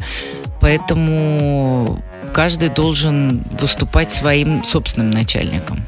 поэтому 0.61 2.03
каждый 2.33 2.71
должен 2.71 3.45
выступать 3.61 4.11
своим 4.11 4.65
собственным 4.65 5.11
начальником. 5.11 5.85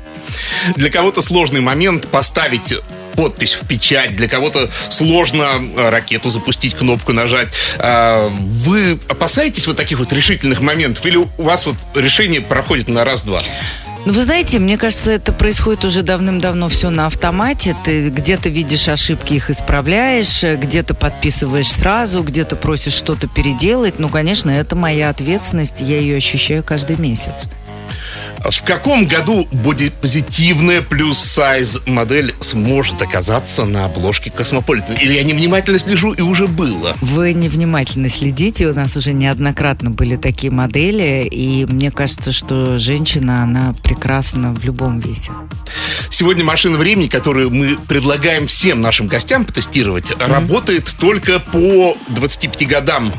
Для 0.77 0.91
кого-то 0.91 1.23
сложный 1.23 1.61
момент 1.61 2.09
поставить 2.09 2.75
подпись 3.13 3.53
в 3.53 3.67
печать, 3.67 4.17
для 4.17 4.29
кого-то 4.29 4.71
сложно 4.91 5.47
э, 5.77 5.91
ракету 5.91 6.31
запустить, 6.31 6.75
кнопку 6.75 7.13
нажать. 7.13 7.49
А, 7.79 8.29
Вы 8.29 8.99
опасаетесь 9.09 9.67
вот 9.67 9.77
таких 9.77 9.99
вот 9.99 10.13
решительных 10.13 10.61
моментов? 10.61 11.05
Или 11.07 11.17
у 11.17 11.29
вас 11.39 11.67
вот 11.67 11.77
решение 11.95 12.41
проходит 12.41 12.89
на 12.89 13.05
раз-два? 13.05 13.43
Ну, 14.05 14.13
вы 14.15 14.23
знаете, 14.25 14.59
мне 14.59 14.77
кажется, 14.77 15.13
это 15.13 15.33
происходит 15.33 15.85
уже 15.85 16.03
давным-давно 16.03 16.69
все 16.69 16.91
на 16.91 17.07
автомате. 17.07 17.77
Ты 17.85 18.09
где-то 18.09 18.49
видишь 18.49 18.89
ошибки, 18.89 19.35
их 19.35 19.49
исправляешь, 19.49 20.43
где-то 20.43 20.95
подписываешь 20.95 21.71
сразу, 21.71 22.25
где-то 22.25 22.57
просишь 22.57 22.95
что-то 22.95 23.29
переделать. 23.29 24.01
Ну, 24.01 24.09
конечно, 24.09 24.51
это 24.51 24.75
моя 24.75 25.09
ответственность, 25.09 25.77
я 25.79 25.99
ее 25.99 26.17
ощущаю 26.17 26.65
каждый 26.65 26.97
месяц. 26.97 27.47
В 28.45 28.63
каком 28.65 29.07
году 29.07 29.47
бодипозитивная 29.53 30.83
плюс-сайз 30.83 31.81
модель 31.87 32.35
сможет 32.41 33.01
оказаться 33.01 33.65
на 33.65 33.85
обложке 33.85 34.31
Космополитен? 34.31 34.95
Или 34.95 35.15
я 35.15 35.23
невнимательно 35.23 35.79
слежу 35.79 36.13
и 36.13 36.23
уже 36.23 36.49
было? 36.49 36.97
Вы 37.01 37.35
невнимательно 37.35 38.09
следите, 38.09 38.67
у 38.67 38.75
нас 38.75 38.97
уже 38.97 39.13
неоднократно 39.13 39.91
были 39.91 40.17
такие 40.17 40.53
модели, 40.53 41.27
и 41.31 41.65
мне 41.67 41.91
кажется, 41.91 42.33
что 42.33 42.79
женщина, 42.79 43.45
она 43.45 43.75
прекрасна 43.83 44.53
в 44.53 44.65
любом 44.65 44.99
весе. 44.99 45.33
Сегодня 46.11 46.45
машина 46.45 46.79
времени, 46.79 47.07
которую 47.07 47.51
мы 47.51 47.77
предлагаем 47.89 48.47
всем 48.49 48.81
нашим 48.81 49.07
гостям 49.07 49.45
потестировать, 49.45 50.13
работает 50.21 50.93
только 50.99 51.39
по 51.39 51.97
25 52.09 52.67
годам. 52.67 53.13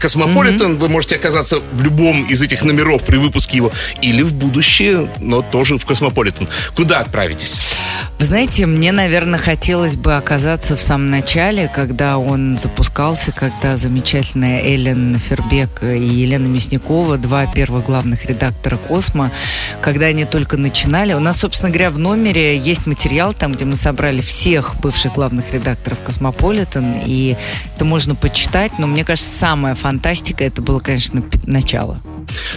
Космополитен, 0.00 0.78
вы 0.78 0.88
можете 0.88 1.16
оказаться 1.16 1.60
в 1.72 1.82
любом 1.82 2.24
из 2.24 2.42
этих 2.42 2.64
номеров 2.64 3.04
при 3.04 3.18
выпуске 3.18 3.58
его, 3.58 3.72
или 4.00 4.22
в 4.22 4.32
будущее, 4.62 5.08
но 5.18 5.42
тоже 5.42 5.76
в 5.76 5.84
Космополитен. 5.84 6.46
Куда 6.76 7.00
отправитесь? 7.00 7.74
Вы 8.20 8.26
знаете, 8.26 8.66
мне, 8.66 8.92
наверное, 8.92 9.38
хотелось 9.38 9.96
бы 9.96 10.14
оказаться 10.14 10.76
в 10.76 10.82
самом 10.82 11.10
начале, 11.10 11.68
когда 11.74 12.18
он 12.18 12.56
запускался, 12.56 13.32
когда 13.32 13.76
замечательная 13.76 14.62
Эллен 14.62 15.18
Фербек 15.18 15.82
и 15.82 15.98
Елена 15.98 16.46
Мясникова, 16.46 17.18
два 17.18 17.46
первых 17.46 17.86
главных 17.86 18.26
редактора 18.26 18.76
«Космо», 18.76 19.32
когда 19.80 20.06
они 20.06 20.24
только 20.24 20.56
начинали. 20.56 21.14
У 21.14 21.18
нас, 21.18 21.40
собственно 21.40 21.70
говоря, 21.70 21.90
в 21.90 21.98
номере 21.98 22.56
есть 22.56 22.86
материал, 22.86 23.34
там, 23.34 23.54
где 23.54 23.64
мы 23.64 23.74
собрали 23.74 24.20
всех 24.20 24.76
бывших 24.80 25.14
главных 25.14 25.52
редакторов 25.52 25.98
«Космополитен», 26.04 27.02
и 27.04 27.36
это 27.74 27.84
можно 27.84 28.14
почитать, 28.14 28.78
но 28.78 28.86
мне 28.86 29.04
кажется, 29.04 29.36
самая 29.36 29.74
фантастика, 29.74 30.44
это 30.44 30.62
было, 30.62 30.78
конечно, 30.78 31.24
начало. 31.44 32.00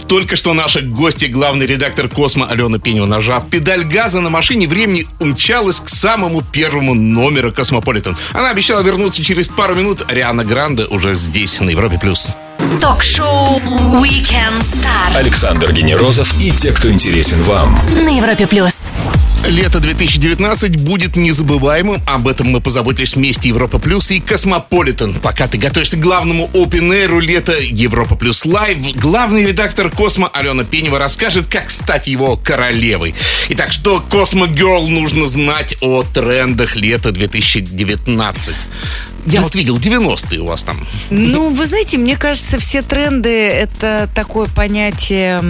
Только 0.06 0.36
что 0.36 0.54
наша 0.54 0.80
гостья, 0.80 1.28
главный 1.28 1.66
редактор 1.66 1.95
Космо 2.08 2.46
Алена 2.46 2.78
Пенева, 2.78 3.06
нажав 3.06 3.48
педаль 3.48 3.84
газа 3.84 4.20
на 4.20 4.30
машине 4.30 4.68
времени, 4.68 5.06
умчалась 5.18 5.80
к 5.80 5.88
самому 5.88 6.42
первому 6.42 6.94
номеру 6.94 7.52
Космополитен. 7.52 8.16
Она 8.32 8.50
обещала 8.50 8.80
вернуться 8.82 9.24
через 9.24 9.48
пару 9.48 9.74
минут. 9.74 10.04
Ариана 10.08 10.44
Гранде 10.44 10.84
уже 10.84 11.14
здесь, 11.14 11.58
на 11.60 11.70
Европе+. 11.70 11.98
плюс. 11.98 12.36
Ток-шоу 12.80 13.58
Weekend 14.00 14.60
Star 14.60 15.14
Александр 15.16 15.72
Генерозов 15.72 16.34
и 16.40 16.50
те, 16.50 16.72
кто 16.72 16.90
интересен 16.90 17.42
вам. 17.42 17.78
на 17.94 18.16
Европе 18.16 18.46
плюс. 18.46 18.74
Лето 19.46 19.78
2019 19.78 20.76
будет 20.80 21.14
незабываемым. 21.16 22.00
Об 22.06 22.26
этом 22.26 22.48
мы 22.48 22.60
позаботились 22.60 23.14
вместе 23.14 23.50
Европа 23.50 23.78
Плюс 23.78 24.10
и 24.10 24.18
Космополитен. 24.18 25.14
Пока 25.22 25.46
ты 25.46 25.56
готовишься 25.56 25.96
к 25.96 26.00
главному 26.00 26.50
Open 26.52 26.90
Air 26.90 27.20
лета 27.20 27.52
Европа 27.60 28.16
Плюс 28.16 28.44
Live, 28.44 28.78
главный 28.96 29.46
редактор 29.46 29.90
Космо 29.90 30.28
Алена 30.32 30.64
Пенева 30.64 30.98
расскажет, 30.98 31.46
как 31.46 31.70
стать 31.86 32.08
его 32.08 32.36
королевой. 32.36 33.14
Итак, 33.50 33.70
что 33.70 34.00
Космо 34.00 34.46
Girl 34.46 34.88
нужно 34.88 35.28
знать 35.28 35.76
о 35.80 36.02
трендах 36.02 36.74
лета 36.74 37.12
2019? 37.12 38.54
Я 39.26 39.40
вот 39.40 39.54
видел 39.54 39.78
90-е 39.78 40.40
у 40.40 40.46
вас 40.46 40.64
там. 40.64 40.84
Ну, 41.10 41.50
вы 41.50 41.64
знаете, 41.64 41.96
мне 41.96 42.16
кажется, 42.16 42.58
все 42.58 42.82
тренды 42.82 43.30
это 43.30 44.08
такое 44.16 44.48
понятие 44.48 45.40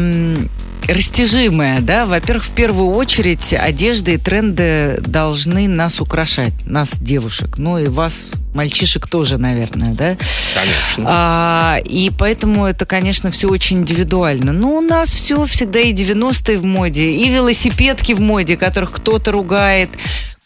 растяжимое, 0.89 1.81
да. 1.81 2.07
Во-первых, 2.07 2.45
в 2.45 2.51
первую 2.51 2.91
очередь 2.91 3.53
одежда 3.53 4.13
и 4.13 4.19
тренды 4.19 5.01
должны 5.01 5.69
нас 5.69 6.01
украшать, 6.01 6.53
нас, 6.65 6.99
девушек, 6.99 7.59
ну 7.59 7.79
и 7.79 7.87
вас, 7.87 8.31
мальчишек 8.55 9.07
тоже, 9.07 9.39
наверное, 9.39 9.93
да? 9.95 10.17
Конечно. 10.55 11.05
А, 11.07 11.79
и 11.85 12.11
поэтому 12.17 12.67
это, 12.67 12.87
конечно, 12.87 13.31
все 13.31 13.49
очень 13.49 13.79
индивидуально. 13.79 14.53
Но 14.53 14.77
у 14.77 14.81
нас 14.81 15.11
все 15.11 15.45
всегда 15.47 15.81
и 15.81 15.93
90-е 15.93 16.59
в 16.59 16.65
моде, 16.65 17.13
и 17.13 17.29
велосипедки 17.29 18.13
в 18.13 18.21
моде, 18.21 18.57
которых 18.57 18.93
кто-то 18.93 19.33
ругает, 19.33 19.91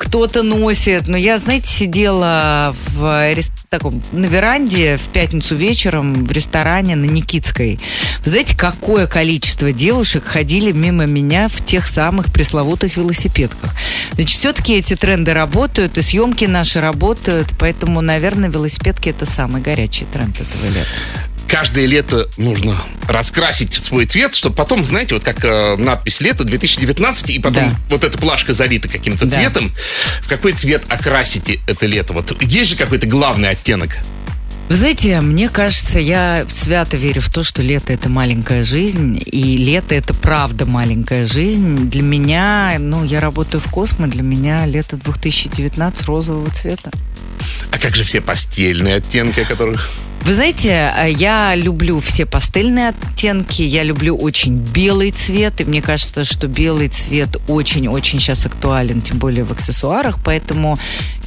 кто-то 0.01 0.43
носит. 0.43 1.09
Но 1.09 1.17
я, 1.19 1.37
знаете, 1.37 1.69
сидела 1.69 2.75
в 2.95 3.35
таком, 3.69 4.03
на 4.13 4.25
веранде 4.25 4.97
в 4.97 5.09
пятницу 5.09 5.55
вечером 5.55 6.25
в 6.25 6.33
ресторане 6.33 6.97
на 6.97 7.05
Никитской. 7.05 7.79
Вы 8.25 8.31
знаете, 8.31 8.57
какое 8.57 9.07
количество 9.07 9.73
девушек 9.73 10.25
ходили 10.25 10.73
мимо 10.73 11.05
меня 11.05 11.49
в 11.49 11.65
тех 11.65 11.87
самых 11.87 12.33
пресловутых 12.33 12.97
велосипедках. 12.97 13.75
Значит, 14.13 14.39
все-таки 14.39 14.73
эти 14.79 14.97
тренды 14.97 15.35
работают, 15.35 15.99
и 15.99 16.03
съемки 16.03 16.47
наши 16.47 16.81
работают, 16.81 17.49
поэтому, 17.59 18.01
наверное, 18.01 18.49
велосипедки 18.49 19.11
это 19.11 19.27
самый 19.27 19.61
горячий 19.61 20.07
тренд 20.07 20.35
этого 20.41 20.67
лета 20.73 20.89
каждое 21.51 21.87
лето 21.87 22.29
нужно 22.37 22.77
раскрасить 23.09 23.75
свой 23.75 24.07
цвет, 24.07 24.35
чтобы 24.35 24.55
потом, 24.55 24.87
знаете, 24.87 25.15
вот 25.15 25.25
как 25.25 25.45
э, 25.45 25.77
надпись 25.77 26.21
«Лето 26.21 26.45
2019», 26.45 27.33
и 27.33 27.39
потом 27.41 27.71
да. 27.71 27.77
вот 27.91 28.05
эта 28.05 28.17
плашка 28.17 28.53
залита 28.53 28.89
каким-то 28.89 29.27
да. 29.27 29.33
цветом. 29.33 29.73
В 30.23 30.29
какой 30.29 30.53
цвет 30.53 30.85
окрасите 30.89 31.59
это 31.67 31.87
лето? 31.87 32.13
Вот 32.13 32.41
есть 32.41 32.71
же 32.71 32.77
какой-то 32.77 33.07
главный 33.07 33.51
оттенок? 33.51 33.99
Вы 34.69 34.77
знаете, 34.77 35.21
мне 35.21 35.49
кажется, 35.49 35.99
я 35.99 36.47
свято 36.49 36.97
верю 36.97 37.21
в 37.21 37.29
то, 37.29 37.43
что 37.43 37.61
лето 37.61 37.93
это 37.93 38.09
маленькая 38.09 38.63
жизнь, 38.63 39.21
и 39.27 39.57
лето 39.57 39.97
это 39.97 40.15
правда 40.15 40.67
маленькая 40.67 41.27
жизнь. 41.27 41.91
Для 41.91 42.03
меня, 42.03 42.77
ну, 42.79 43.05
я 43.05 43.21
работаю 43.21 43.61
в 43.61 43.69
Космо, 43.69 44.07
для 44.07 44.23
меня 44.23 44.65
лето 44.67 44.97
2019 44.97 46.07
розового 46.07 46.49
цвета. 46.51 46.93
А 47.73 47.79
как 47.79 47.97
же 47.97 48.05
все 48.05 48.21
постельные 48.21 48.97
оттенки, 48.97 49.41
о 49.41 49.45
которых 49.45 49.91
вы 50.25 50.35
знаете, 50.35 50.93
э, 50.97 51.11
я 51.11 51.55
люблю 51.55 52.01
все 52.01 52.27
пастельные 52.27 52.89
оттенки, 52.91 53.63
я 53.63 53.83
люблю 53.83 54.17
очень 54.17 54.59
белый 54.59 55.11
цвет, 55.11 55.61
и 55.61 55.65
мне 55.65 55.83
кажется, 55.83 56.25
что 56.25 56.47
белый 56.47 56.89
цвет 56.89 57.37
очень-очень 57.49 58.21
сейчас 58.21 58.47
актуален, 58.47 59.01
тем 59.01 59.19
более 59.19 59.45
в 59.45 59.53
аксессуарах, 59.53 60.19
поэтому 60.25 60.79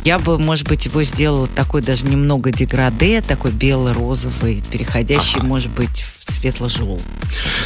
я 0.03 0.19
бы, 0.19 0.37
может 0.37 0.67
быть, 0.67 0.85
его 0.85 1.03
сделала 1.03 1.47
такой 1.47 1.81
даже 1.81 2.05
немного 2.05 2.51
деграде, 2.51 3.21
такой 3.21 3.51
бело-розовый, 3.51 4.63
переходящий, 4.69 5.39
ага. 5.39 5.47
может 5.47 5.71
быть, 5.71 6.03
в 6.23 6.31
светло-желтый. 6.31 7.05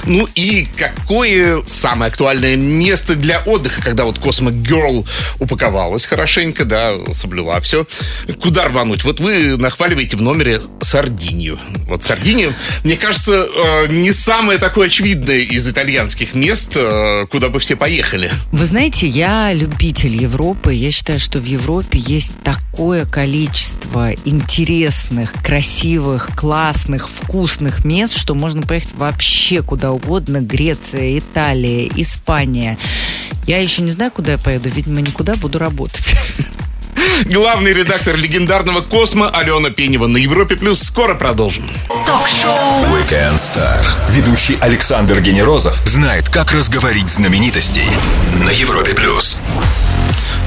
Ну 0.06 0.28
и 0.36 0.68
какое 0.76 1.62
самое 1.66 2.10
актуальное 2.10 2.56
место 2.56 3.16
для 3.16 3.40
отдыха, 3.42 3.82
когда 3.82 4.06
вот 4.06 4.18
Cosmo 4.18 4.52
Girl 4.52 5.08
упаковалась 5.40 6.06
хорошенько, 6.06 6.66
да, 6.66 6.94
соблюла 7.12 7.60
все. 7.62 7.86
Куда 8.42 8.66
рвануть? 8.66 9.04
Вот 9.04 9.20
вы 9.20 9.58
нахваливаете 9.58 10.18
в 10.18 10.22
номере 10.22 10.62
Сардинию. 10.82 11.60
Вот 11.88 12.04
Сардиния, 12.04 12.56
мне 12.84 12.98
кажется, 12.98 13.34
э, 13.34 13.88
не 13.90 14.12
самое 14.12 14.58
такое 14.58 14.88
очевидное 14.88 15.40
из 15.40 15.68
итальянских 15.68 16.34
мест, 16.34 16.74
э, 16.76 17.26
куда 17.30 17.50
бы 17.50 17.60
все 17.60 17.76
поехали. 17.76 18.32
Вы 18.52 18.66
знаете, 18.66 19.08
я 19.08 19.54
любитель 19.54 20.16
Европы. 20.16 20.74
Я 20.74 20.92
считаю, 20.92 21.20
что 21.20 21.40
в 21.40 21.46
Европе 21.46 22.00
есть 22.00 22.27
есть 22.28 22.42
такое 22.44 23.06
количество 23.06 24.12
интересных, 24.26 25.34
красивых, 25.44 26.30
классных, 26.36 27.10
вкусных 27.10 27.86
мест, 27.86 28.18
что 28.18 28.36
можно 28.36 28.62
поехать 28.62 28.94
вообще 28.96 29.62
куда 29.62 29.92
угодно. 29.92 30.42
Греция, 30.42 31.18
Италия, 31.20 31.90
Испания. 31.96 32.78
Я 33.46 33.62
еще 33.62 33.82
не 33.82 33.92
знаю, 33.92 34.12
куда 34.12 34.34
я 34.34 34.38
поеду. 34.38 34.70
Видимо, 34.70 35.00
никуда 35.00 35.36
буду 35.36 35.58
работать. 35.58 36.16
Главный 37.26 37.74
редактор 37.74 38.18
легендарного 38.18 38.82
Космо 38.82 39.30
Алена 39.30 39.70
Пенева 39.70 40.08
на 40.08 40.18
Европе 40.18 40.56
Плюс. 40.56 40.82
Скоро 40.82 41.16
продолжим. 41.16 41.64
Ток-шоу 42.06 42.86
Weekend 42.88 43.36
Star. 43.36 43.86
Ведущий 44.12 44.58
Александр 44.60 45.22
Генерозов 45.22 45.76
знает, 45.88 46.30
как 46.30 46.52
разговорить 46.52 47.10
знаменитостей 47.10 47.88
на 48.44 48.50
Европе 48.50 48.94
Плюс. 48.94 49.42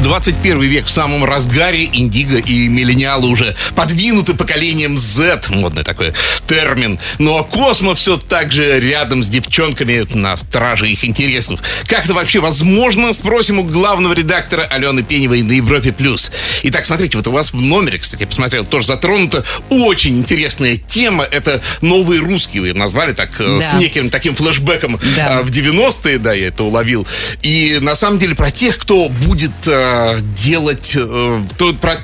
21 0.03 0.63
век 0.63 0.87
в 0.87 0.91
самом 0.91 1.25
разгаре, 1.25 1.85
индиго 1.85 2.39
и 2.39 2.69
миллениалы 2.69 3.29
уже 3.29 3.55
подвинуты 3.75 4.33
поколением 4.33 4.97
Z, 4.97 5.43
модный 5.51 5.85
такой 5.85 6.15
термин. 6.47 6.99
Но 7.19 7.33
ну, 7.33 7.39
а 7.39 7.45
Космо 7.45 7.95
все 7.95 8.17
так 8.17 8.51
же 8.51 8.81
рядом 8.81 9.23
с 9.23 9.29
девчонками 9.29 10.07
на 10.15 10.37
страже 10.39 10.89
их 10.89 11.05
интересов. 11.05 11.61
Как 11.87 12.07
это 12.07 12.15
вообще 12.15 12.41
возможно? 12.41 13.13
Спросим 13.13 13.59
у 13.59 13.63
главного 13.63 14.15
редактора 14.15 14.63
Алены 14.63 15.03
Пеневой 15.03 15.43
на 15.43 15.53
Европе+. 15.53 15.93
плюс. 15.93 16.31
Итак, 16.63 16.87
смотрите, 16.87 17.19
вот 17.19 17.27
у 17.27 17.33
вас 17.33 17.53
в 17.53 17.61
номере, 17.61 17.99
кстати, 17.99 18.25
посмотрел, 18.25 18.65
тоже 18.65 18.87
затронута 18.87 19.45
очень 19.69 20.17
интересная 20.19 20.77
тема. 20.77 21.25
Это 21.25 21.61
новые 21.83 22.21
русские, 22.21 22.63
вы 22.63 22.73
назвали 22.73 23.13
так, 23.13 23.39
э, 23.39 23.59
да. 23.59 23.61
с 23.61 23.75
неким 23.75 24.09
таким 24.09 24.35
флешбеком 24.35 24.99
да. 25.17 25.41
Э, 25.41 25.43
в 25.43 25.51
90-е, 25.51 26.19
да, 26.19 26.33
я 26.33 26.49
это 26.49 26.65
уловил. 26.65 27.07
И 27.43 27.79
на 27.83 27.95
самом 27.95 28.19
деле 28.19 28.35
про 28.35 28.51
тех, 28.51 28.79
кто 28.79 29.09
будет 29.09 29.53
э, 29.67 29.90
делать 30.37 30.95
э, 30.97 31.43
то, 31.59 31.73
про 31.75 31.99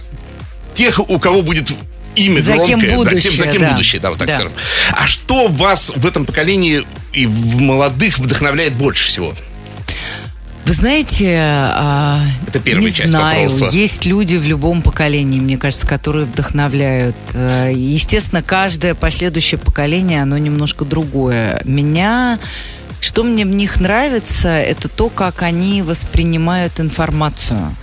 тех, 0.74 0.98
у 0.98 1.18
кого 1.18 1.42
будет 1.42 1.72
имя 2.14 2.40
за 2.40 2.54
громкое, 2.54 2.80
кем 2.80 2.96
будущее, 2.96 3.14
да, 3.14 3.20
тем, 3.20 3.36
за 3.36 3.46
кем 3.46 3.62
да. 3.62 3.70
будущее, 3.72 4.00
да, 4.00 4.10
вот 4.10 4.18
так 4.18 4.28
да. 4.28 4.34
скажем. 4.34 4.52
А 4.92 5.06
что 5.06 5.48
вас 5.48 5.92
в 5.94 6.06
этом 6.06 6.24
поколении 6.24 6.86
и 7.12 7.26
в 7.26 7.60
молодых 7.60 8.18
вдохновляет 8.18 8.74
больше 8.74 9.06
всего? 9.06 9.34
Вы 10.66 10.72
знаете, 10.72 11.38
а, 11.38 12.22
это 12.48 12.58
первая 12.58 12.86
не 12.86 12.92
часть 12.92 13.08
знаю, 13.08 13.50
вопроса. 13.50 13.76
есть 13.76 14.04
люди 14.04 14.34
в 14.34 14.44
любом 14.46 14.82
поколении, 14.82 15.38
мне 15.38 15.56
кажется, 15.56 15.86
которые 15.86 16.24
вдохновляют. 16.24 17.14
Э, 17.34 17.70
естественно, 17.72 18.42
каждое 18.42 18.96
последующее 18.96 19.60
поколение, 19.60 20.22
оно 20.22 20.36
немножко 20.38 20.84
другое. 20.84 21.62
Меня 21.64 22.40
что 23.06 23.22
мне 23.22 23.44
в 23.44 23.50
них 23.50 23.80
нравится, 23.80 24.48
это 24.48 24.88
то, 24.88 25.08
как 25.10 25.42
они 25.42 25.80
воспринимают 25.82 26.80
информацию. 26.80 27.76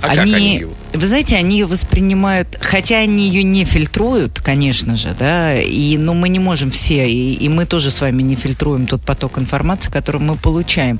А 0.00 0.06
они, 0.06 0.16
как 0.16 0.40
они 0.40 0.66
Вы 0.94 1.06
знаете, 1.06 1.36
они 1.36 1.58
ее 1.58 1.66
воспринимают, 1.66 2.56
хотя 2.62 2.96
они 2.96 3.28
ее 3.28 3.42
не 3.42 3.66
фильтруют, 3.66 4.40
конечно 4.40 4.96
же, 4.96 5.14
да, 5.18 5.60
и, 5.60 5.98
но 5.98 6.14
мы 6.14 6.30
не 6.30 6.38
можем 6.38 6.70
все, 6.70 7.06
и, 7.06 7.34
и 7.34 7.50
мы 7.50 7.66
тоже 7.66 7.90
с 7.90 8.00
вами 8.00 8.22
не 8.22 8.34
фильтруем 8.34 8.86
тот 8.86 9.02
поток 9.02 9.36
информации, 9.36 9.90
который 9.90 10.22
мы 10.22 10.36
получаем. 10.36 10.98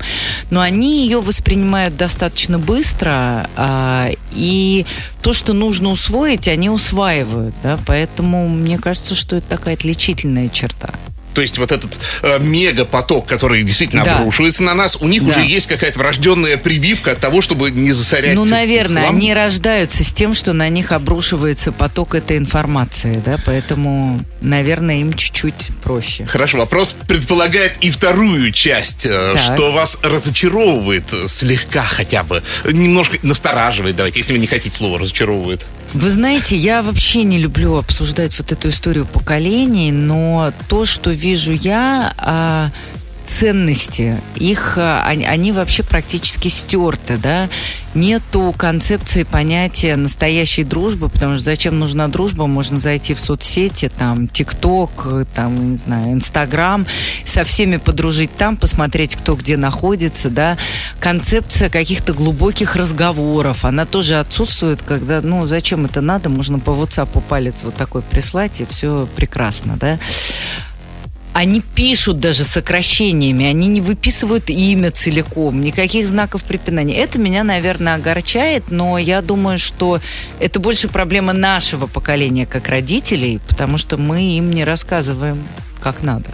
Но 0.51 0.61
они 0.61 1.01
ее 1.01 1.19
воспринимают 1.19 1.97
достаточно 1.97 2.59
быстро, 2.59 3.49
а, 3.55 4.11
и 4.33 4.85
то, 5.23 5.33
что 5.33 5.53
нужно 5.53 5.89
усвоить, 5.89 6.47
они 6.47 6.69
усваивают, 6.69 7.55
да, 7.63 7.79
поэтому 7.87 8.47
мне 8.47 8.77
кажется, 8.77 9.15
что 9.15 9.35
это 9.35 9.49
такая 9.49 9.73
отличительная 9.73 10.47
черта. 10.49 10.93
То 11.37 11.41
есть 11.43 11.59
вот 11.59 11.71
этот 11.71 11.99
э, 12.23 12.39
мегапоток, 12.39 13.27
который 13.27 13.61
действительно 13.61 14.03
да. 14.03 14.17
обрушивается 14.17 14.63
на 14.63 14.73
нас, 14.73 14.95
у 14.95 15.07
них 15.07 15.23
да. 15.23 15.29
уже 15.29 15.41
есть 15.41 15.67
какая-то 15.67 15.99
врожденная 15.99 16.57
прививка 16.57 17.11
от 17.11 17.19
того, 17.19 17.41
чтобы 17.41 17.69
не 17.69 17.91
засорять. 17.91 18.33
Ну, 18.33 18.43
наверное, 18.43 19.03
хлам. 19.03 19.17
они 19.17 19.35
рождаются 19.35 20.03
с 20.03 20.11
тем, 20.11 20.33
что 20.33 20.53
на 20.53 20.67
них 20.69 20.91
обрушивается 20.91 21.71
поток 21.71 22.15
этой 22.15 22.37
информации, 22.37 23.21
да, 23.23 23.37
поэтому, 23.45 24.19
наверное, 24.41 25.01
им 25.01 25.13
чуть-чуть 25.13 25.67
проще. 25.83 26.25
Хорошо, 26.25 26.57
вопрос 26.57 26.95
предполагает 27.07 27.73
и 27.81 27.91
вторую 27.91 28.51
часть, 28.51 29.05
э, 29.05 29.35
так. 29.35 29.55
что 29.55 29.71
вас 29.73 29.99
разочаровывает 30.01 31.03
слегка 31.27 31.83
хотя 31.83 32.23
бы, 32.23 32.41
немножко 32.65 33.19
настораживает, 33.21 33.95
давайте, 33.95 34.21
если 34.21 34.33
вы 34.33 34.39
не 34.39 34.47
хотите 34.47 34.75
слово 34.75 34.97
разочаровывает. 34.97 35.67
Вы 35.93 36.11
знаете, 36.11 36.57
я 36.57 36.81
вообще 36.81 37.23
не 37.23 37.39
люблю 37.39 37.77
обсуждать 37.77 38.37
вот 38.39 38.51
эту 38.51 38.69
историю 38.69 39.05
поколений, 39.05 39.91
но 39.91 40.51
то, 40.67 40.85
что 40.85 41.11
вижу 41.11 41.53
я, 41.53 42.13
а, 42.17 42.71
ценности, 43.25 44.17
их, 44.35 44.77
а, 44.77 45.05
они, 45.05 45.25
они 45.25 45.51
вообще 45.51 45.83
практически 45.83 46.49
стерты, 46.49 47.17
да. 47.17 47.49
Нету 47.97 48.53
концепции 48.57 49.23
понятия 49.23 49.95
настоящей 49.97 50.63
дружбы, 50.63 51.09
потому 51.09 51.35
что 51.35 51.43
зачем 51.43 51.79
нужна 51.79 52.07
дружба, 52.07 52.47
можно 52.47 52.79
зайти 52.79 53.13
в 53.13 53.19
соцсети, 53.19 53.89
там, 53.89 54.27
ТикТок, 54.27 55.25
там, 55.35 55.71
не 55.71 55.77
знаю, 55.77 56.13
Инстаграм, 56.13 56.85
со 57.25 57.43
всеми 57.43 57.77
подружить 57.77 58.35
там, 58.37 58.55
посмотреть, 58.55 59.15
кто 59.15 59.35
где 59.35 59.57
находится, 59.57 60.29
да. 60.29 60.57
Концепция 60.99 61.69
каких-то 61.69 62.13
глубоких 62.13 62.75
разговоров, 62.75 63.65
она 63.65 63.85
тоже 63.85 64.19
отсутствует, 64.19 64.81
когда, 64.81 65.21
ну, 65.21 65.45
зачем 65.47 65.85
это 65.85 65.99
надо, 65.99 66.29
можно 66.29 66.59
по 66.59 66.71
WhatsApp 66.71 67.21
палец 67.27 67.63
вот 67.63 67.75
такой 67.75 68.01
прислать, 68.03 68.61
и 68.61 68.65
все 68.65 69.07
прекрасно, 69.15 69.75
да 69.75 69.99
они 71.37 71.61
пишут 71.61 72.19
даже 72.19 72.43
сокращениями, 72.45 73.45
они 73.45 73.67
не 73.67 73.79
выписывают 73.79 74.49
имя 74.49 74.89
целиком, 74.89 75.61
никаких 75.61 76.07
знаков 76.07 76.41
препинания. 76.43 76.95
Это 76.95 77.19
меня, 77.19 77.43
наверное, 77.43 77.93
огорчает, 77.93 78.71
но 78.71 78.97
я 78.97 79.21
думаю, 79.21 79.59
что 79.59 80.01
это 80.39 80.59
больше 80.59 80.87
проблема 80.87 81.33
нашего 81.33 81.85
поколения 81.85 82.47
как 82.47 82.69
родителей, 82.69 83.39
потому 83.47 83.77
что 83.77 83.97
мы 83.97 84.35
им 84.35 84.49
не 84.49 84.63
рассказываем, 84.63 85.43
как 85.79 86.01
надо. 86.01 86.31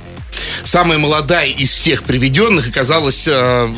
Самая 0.63 0.97
молодая 0.97 1.47
из 1.47 1.71
всех 1.71 2.03
приведенных 2.03 2.67
оказалась 2.67 3.27
э, 3.27 3.69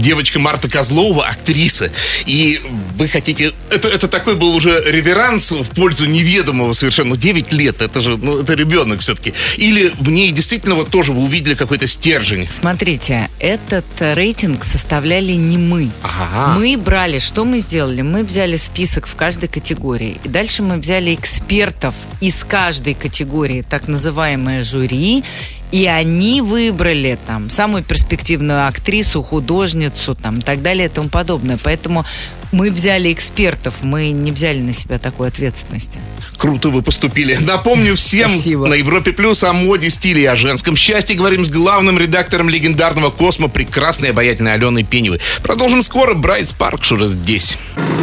девочка 0.00 0.38
Марта 0.38 0.68
Козлова, 0.68 1.26
актриса. 1.26 1.90
И 2.26 2.60
вы 2.96 3.08
хотите... 3.08 3.52
Это, 3.70 3.88
это 3.88 4.08
такой 4.08 4.34
был 4.36 4.54
уже 4.54 4.82
реверанс 4.86 5.52
в 5.52 5.68
пользу 5.74 6.06
неведомого 6.06 6.72
совершенно. 6.72 7.10
Ну, 7.10 7.16
9 7.16 7.52
лет, 7.52 7.82
это 7.82 8.00
же 8.00 8.16
ну, 8.16 8.38
это 8.38 8.54
ребенок 8.54 9.00
все-таки. 9.00 9.34
Или 9.56 9.92
в 9.98 10.08
ней 10.10 10.30
действительно 10.30 10.74
вот 10.74 10.90
тоже 10.90 11.12
вы 11.12 11.22
увидели 11.22 11.54
какой-то 11.54 11.86
стержень? 11.86 12.48
Смотрите, 12.50 13.28
этот 13.38 13.84
рейтинг 13.98 14.64
составляли 14.64 15.32
не 15.32 15.58
мы. 15.58 15.90
Ага. 16.02 16.58
Мы 16.58 16.76
брали, 16.76 17.18
что 17.18 17.44
мы 17.44 17.60
сделали? 17.60 18.02
Мы 18.02 18.24
взяли 18.24 18.56
список 18.56 19.06
в 19.06 19.14
каждой 19.14 19.48
категории. 19.48 20.18
И 20.24 20.28
дальше 20.28 20.62
мы 20.62 20.78
взяли 20.78 21.14
экспертов 21.14 21.94
из 22.20 22.44
каждой 22.44 22.94
категории, 22.94 23.62
так 23.68 23.88
называемое 23.88 24.64
жюри, 24.64 25.24
и 25.72 25.86
они 25.86 26.42
выбрали 26.42 27.18
там 27.26 27.50
самую 27.50 27.82
перспективную 27.82 28.66
актрису, 28.66 29.22
художницу, 29.22 30.14
там 30.14 30.38
и 30.38 30.42
так 30.42 30.62
далее 30.62 30.86
и 30.86 30.88
тому 30.88 31.08
подобное. 31.08 31.58
Поэтому 31.62 32.04
мы 32.52 32.70
взяли 32.70 33.10
экспертов, 33.10 33.76
мы 33.80 34.10
не 34.10 34.30
взяли 34.30 34.60
на 34.60 34.74
себя 34.74 34.98
такой 34.98 35.28
ответственности. 35.28 35.98
Круто 36.36 36.68
вы 36.68 36.82
поступили. 36.82 37.36
Напомню 37.36 37.96
всем 37.96 38.30
Спасибо. 38.30 38.66
на 38.66 38.74
Европе 38.74 39.12
Плюс 39.12 39.42
о 39.42 39.54
моде, 39.54 39.88
стиле 39.88 40.22
и 40.22 40.26
о 40.26 40.36
женском 40.36 40.76
счастье. 40.76 41.16
Говорим 41.16 41.44
с 41.46 41.48
главным 41.48 41.98
редактором 41.98 42.50
легендарного 42.50 43.10
Космо, 43.10 43.48
прекрасной 43.48 44.10
обаятельной 44.10 44.52
Аленой 44.52 44.84
Пеневой. 44.84 45.20
Продолжим 45.42 45.82
скоро. 45.82 46.12
Брайт 46.12 46.50
Спаркс 46.50 46.92
уже 46.92 47.06
здесь. 47.06 47.56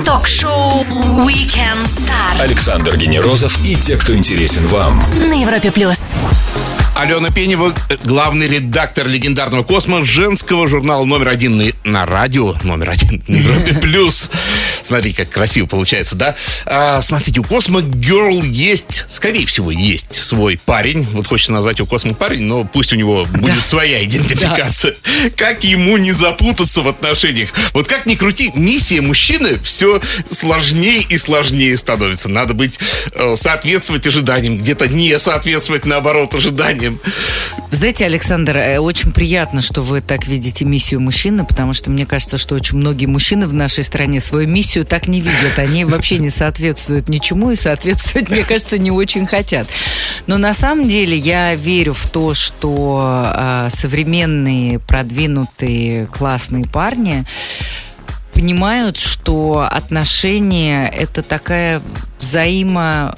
Ток-шоу 0.04 0.84
Weekend 1.28 1.86
Star 1.86 2.40
Александр 2.40 2.98
Генерозов 2.98 3.64
и 3.64 3.76
те, 3.76 3.98
кто 3.98 4.16
интересен 4.16 4.66
вам. 4.66 5.04
на 5.20 5.40
Европе 5.40 5.72
плюс. 5.72 6.00
Алена 7.00 7.30
Пенева, 7.32 7.74
главный 8.04 8.50
редактор 8.50 9.08
легендарного 9.08 9.64
Космо, 9.64 10.04
женского 10.04 10.68
журнала 10.68 11.06
номер 11.06 11.30
один 11.30 11.72
на, 11.86 12.06
радио, 12.06 12.56
номер 12.64 12.90
один 12.90 13.80
Плюс. 13.80 14.30
Смотри, 14.90 15.14
как 15.14 15.30
красиво 15.30 15.68
получается, 15.68 16.16
да? 16.16 16.36
А, 16.66 17.00
смотрите, 17.04 17.42
у 17.42 17.44
Космо 17.44 17.82
Girl 17.82 18.44
есть, 18.44 19.06
скорее 19.12 19.46
всего, 19.46 19.70
есть 19.70 20.16
свой 20.16 20.60
парень. 20.66 21.06
Вот 21.12 21.28
хочется 21.28 21.52
назвать 21.52 21.78
его 21.78 21.88
Космо 21.88 22.16
парень, 22.16 22.42
но 22.42 22.64
пусть 22.64 22.92
у 22.92 22.96
него 22.96 23.28
будет 23.30 23.64
своя 23.64 24.04
идентификация. 24.04 24.96
Как 25.36 25.64
ему 25.64 25.98
не 25.98 26.12
запутаться 26.12 26.82
в 26.82 26.88
отношениях? 26.88 27.52
Вот 27.74 27.88
как 27.88 28.08
ни 28.08 28.16
крути, 28.16 28.52
миссия 28.56 29.02
мужчины 29.02 29.60
все 29.60 30.02
сложнее 30.32 31.06
и 31.08 31.20
сложнее 31.20 31.78
становится. 31.78 32.28
Надо 32.28 32.56
быть, 32.56 32.80
э, 33.14 33.36
соответствовать 33.36 34.08
ожиданиям, 34.08 34.58
где-то 34.58 34.88
не 34.88 35.20
соответствовать, 35.20 35.86
наоборот, 35.86 36.34
ожиданиям. 36.34 37.00
Знаете, 37.72 38.06
Александр, 38.06 38.58
э, 38.58 38.80
очень 38.80 39.12
приятно, 39.12 39.62
что 39.62 39.84
вы 39.84 40.02
так 40.02 40.26
видите 40.26 40.66
миссию 40.66 41.00
мужчины, 41.00 41.46
потому 41.46 41.76
что 41.76 41.92
мне 41.92 42.08
кажется, 42.08 42.40
что 42.40 42.56
очень 42.56 42.80
многие 42.80 43.06
мужчины 43.06 43.46
в 43.46 43.54
нашей 43.54 43.84
стране 43.84 44.20
свою 44.20 44.48
миссию 44.48 44.79
так 44.84 45.08
не 45.08 45.20
видят. 45.20 45.58
Они 45.58 45.86
вообще 45.86 46.18
не 46.18 46.30
соответствуют 46.30 47.10
ничему 47.10 47.52
и 47.52 47.56
соответствовать, 47.56 48.30
мне 48.30 48.44
кажется, 48.44 48.78
не 48.78 48.92
очень 48.92 49.26
хотят. 49.26 49.68
Но 50.28 50.38
на 50.38 50.54
самом 50.54 50.88
деле 50.88 51.18
я 51.18 51.56
верю 51.56 51.94
в 51.94 52.10
то, 52.10 52.34
что 52.34 53.32
э, 53.34 53.70
современные, 53.72 54.80
продвинутые, 54.80 56.08
классные 56.08 56.66
парни 56.66 57.26
понимают, 58.34 58.98
что 58.98 59.68
отношения 59.70 60.88
это 60.88 61.24
такая 61.24 61.82
взаимо 62.20 63.16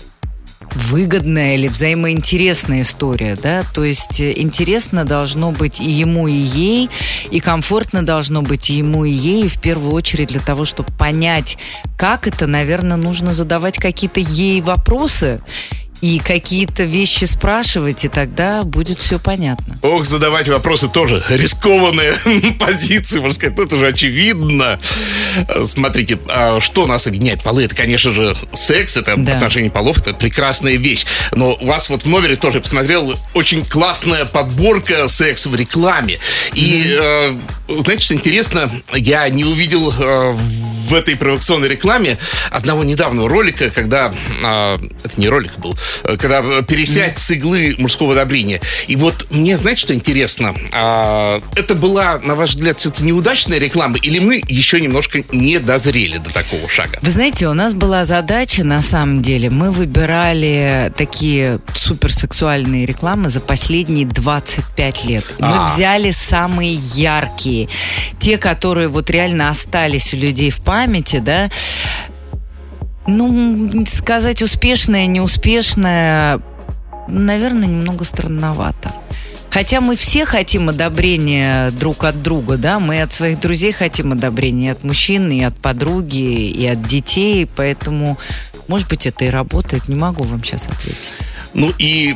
выгодная 0.74 1.56
или 1.56 1.68
взаимоинтересная 1.68 2.82
история, 2.82 3.38
да, 3.42 3.64
то 3.74 3.84
есть 3.84 4.20
э, 4.20 4.34
интересно 4.36 5.06
должно 5.06 5.52
быть 5.52 5.80
и 5.80 5.90
ему, 5.90 6.28
и 6.28 6.34
ей, 6.34 6.90
и 7.30 7.40
комфортно 7.40 8.06
должно 8.06 8.42
быть 8.42 8.70
и 8.70 8.76
ему, 8.76 9.06
и 9.06 9.12
ей, 9.12 9.46
и 9.46 9.50
в 9.50 9.60
первую 9.60 9.94
очередь 9.94 10.30
для 10.30 10.40
того, 10.40 10.66
чтобы 10.66 10.92
понять, 10.98 11.58
как 11.98 12.28
это, 12.28 12.48
наверное, 12.48 12.98
нужно 12.98 13.34
задавать 13.34 13.78
какие-то 13.78 14.20
ей 14.20 14.62
вопросы 14.62 15.42
и 16.02 16.20
какие-то 16.20 16.84
вещи 16.84 17.26
спрашивать, 17.26 18.06
и 18.06 18.08
тогда 18.08 18.64
будет 18.64 19.00
все 19.00 19.20
понятно. 19.20 19.78
Ох, 19.84 20.06
задавать 20.06 20.50
вопросы 20.50 20.88
тоже 20.88 21.24
рискованные 21.30 22.14
позиции, 22.60 23.20
можно 23.20 23.36
сказать, 23.36 23.58
ну 23.58 23.64
это 23.64 23.78
же 23.78 23.88
очевидно. 23.88 24.80
Смотрите, 25.66 26.20
а 26.28 26.60
что 26.60 26.88
нас 26.88 27.08
объединяет? 27.08 27.44
Полы, 27.44 27.64
это, 27.66 27.76
конечно 27.76 28.14
же, 28.14 28.36
секс, 28.54 28.98
это 28.98 29.16
Да. 29.16 29.36
отношение 29.36 29.70
полов, 29.72 30.00
это 30.00 30.14
прекрасная 30.14 30.76
вещь. 30.76 31.06
Но 31.34 31.54
у 31.54 31.66
вас 31.66 31.90
вот 31.90 32.04
в 32.04 32.10
номере 32.10 32.36
тоже 32.36 32.62
посмотрел 32.62 33.16
очень 33.34 33.64
классная 33.64 34.26
подборка 34.26 35.08
секса 35.08 35.50
в 35.50 35.56
рекламе. 35.56 36.18
И 36.54 36.98
э, 37.00 37.36
знаете, 37.70 38.04
что 38.04 38.14
интересно? 38.16 38.72
Я 38.94 39.30
не 39.30 39.46
увидел 39.46 39.92
э, 39.92 40.36
в 40.92 40.94
этой 40.94 41.16
провокационной 41.16 41.70
рекламе 41.70 42.18
одного 42.50 42.84
недавнего 42.84 43.30
ролика, 43.30 43.70
когда 43.70 44.14
а, 44.44 44.78
это 45.04 45.20
не 45.20 45.30
ролик 45.30 45.58
был, 45.58 45.74
э, 45.74 45.78
когда 46.18 46.42
э, 46.44 46.64
пересядь 46.68 47.20
с 47.20 47.32
иглы 47.32 47.76
мужского 47.78 48.14
одобрения. 48.14 48.60
И 48.88 48.96
вот 48.96 49.28
мне, 49.30 49.58
знаете, 49.58 49.82
что 49.82 49.94
интересно? 49.94 50.56
А, 50.74 51.42
это 51.56 51.76
была, 51.76 52.20
на 52.20 52.36
ваш 52.36 52.56
взгляд, 52.56 52.80
все-таки 52.80 53.04
неудачная 53.04 53.58
реклама, 53.58 53.98
или 54.02 54.20
мы 54.20 54.42
еще 54.48 54.80
немножко 54.82 55.24
не 55.32 55.60
дозрели 55.60 56.18
до 56.18 56.32
такого 56.32 56.68
шага? 56.70 57.00
Вы 57.02 57.12
знаете, 57.12 57.48
у 57.48 57.54
нас 57.54 57.74
была 57.74 58.06
задача, 58.06 58.64
на 58.64 58.82
самом 58.82 59.22
деле, 59.22 59.50
мы 59.50 59.72
выбирали 59.72 60.92
такие 60.98 61.60
суперсексуальные 61.74 62.86
рекламы 62.86 63.30
за 63.30 63.40
последние 63.40 64.06
25 64.06 65.06
лет. 65.06 65.26
Мы 65.40 65.48
А. 65.48 65.68
взяли 65.68 66.12
самые 66.12 66.74
яркие, 66.74 67.70
те, 68.20 68.38
которые 68.38 68.88
вот 68.88 69.10
реально 69.10 69.50
остались 69.50 70.14
у 70.14 70.18
людей 70.18 70.50
в 70.50 70.58
памяти, 70.62 71.18
да. 71.20 71.50
Ну, 73.08 73.86
сказать 73.88 74.42
успешное, 74.42 75.08
неуспешное, 75.08 76.40
наверное, 77.08 77.68
немного 77.68 78.04
странновато. 78.04 78.94
Хотя 79.50 79.82
мы 79.82 79.98
все 79.98 80.26
хотим 80.26 80.70
одобрения 80.70 81.72
друг 81.72 82.06
от 82.06 82.24
друга, 82.24 82.58
да, 82.58 82.80
мы 82.80 83.02
от 83.02 83.12
своих 83.12 83.40
друзей 83.42 83.74
хотим 83.74 84.14
одобрения 84.14 84.68
и 84.68 84.72
от 84.72 84.84
мужчин, 84.86 85.30
и 85.30 85.44
от 85.44 85.58
подруги, 85.58 86.50
и 86.50 86.66
от 86.68 86.82
детей, 86.88 87.50
поэтому, 87.54 88.18
может 88.68 88.88
быть, 88.88 89.06
это 89.06 89.26
и 89.26 89.30
работает, 89.30 89.90
не 89.90 89.96
могу 89.96 90.24
вам 90.24 90.42
сейчас 90.42 90.68
ответить. 90.68 90.98
Ну 91.54 91.70
и 91.78 92.16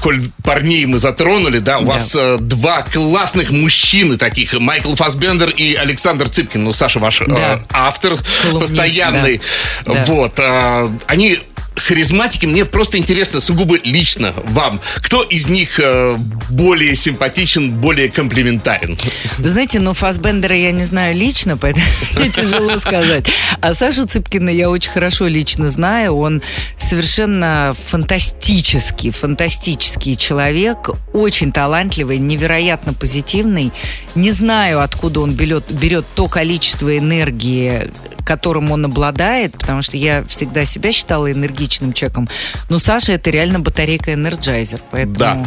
коль 0.00 0.20
парней 0.42 0.84
мы 0.86 0.98
затронули, 0.98 1.58
да, 1.58 1.78
у 1.78 1.84
Да. 1.84 1.92
вас 1.92 2.14
э, 2.18 2.38
два 2.40 2.82
классных 2.82 3.50
мужчины 3.50 4.16
таких, 4.16 4.58
Майкл 4.58 4.94
Фасбендер 4.94 5.50
и 5.50 5.74
Александр 5.74 6.28
Цыпкин. 6.28 6.64
Ну, 6.64 6.72
Саша 6.72 6.98
ваш 6.98 7.20
э, 7.20 7.24
Да. 7.26 7.60
автор 7.72 8.16
Колумнист, 8.42 8.72
постоянный. 8.72 9.40
Да. 9.86 10.04
Вот. 10.06 10.38
э, 10.38 10.88
они 11.06 11.38
харизматики. 11.76 12.46
Мне 12.46 12.64
просто 12.64 12.98
интересно, 12.98 13.40
сугубо 13.40 13.76
лично 13.84 14.32
вам, 14.44 14.80
кто 14.96 15.22
из 15.22 15.48
них 15.48 15.80
э, 15.80 16.16
более 16.50 16.96
симпатичен, 16.96 17.72
более 17.72 18.10
комплиментарен? 18.10 18.98
Вы 19.38 19.48
знаете, 19.48 19.80
ну, 19.80 19.94
Фасбендера 19.94 20.56
я 20.56 20.72
не 20.72 20.84
знаю 20.84 21.16
лично, 21.16 21.56
поэтому 21.56 21.84
тяжело 22.34 22.78
сказать. 22.78 23.26
А 23.60 23.74
Сашу 23.74 24.04
Цыпкина 24.04 24.50
я 24.50 24.70
очень 24.70 24.90
хорошо 24.90 25.26
лично 25.26 25.70
знаю. 25.70 26.16
Он 26.16 26.42
совершенно 26.76 27.74
фантастический, 27.88 29.10
фантастический 29.10 30.16
человек, 30.16 30.90
очень 31.12 31.52
талантливый, 31.52 32.18
невероятно 32.18 32.92
позитивный. 32.94 33.72
Не 34.14 34.30
знаю, 34.30 34.80
откуда 34.80 35.20
он 35.20 35.32
берет, 35.34 35.64
берет 35.70 36.04
то 36.14 36.28
количество 36.28 36.96
энергии, 36.96 37.90
которым 38.24 38.70
он 38.72 38.84
обладает, 38.84 39.52
потому 39.58 39.82
что 39.82 39.96
я 39.96 40.24
всегда 40.24 40.64
себя 40.64 40.92
считала 40.92 41.30
энергичным 41.30 41.92
человеком, 41.92 42.28
но 42.68 42.78
Саша 42.78 43.12
это 43.12 43.30
реально 43.30 43.60
батарейка 43.60 44.14
Energizer, 44.14 44.80
поэтому... 44.90 45.16
Да, 45.16 45.46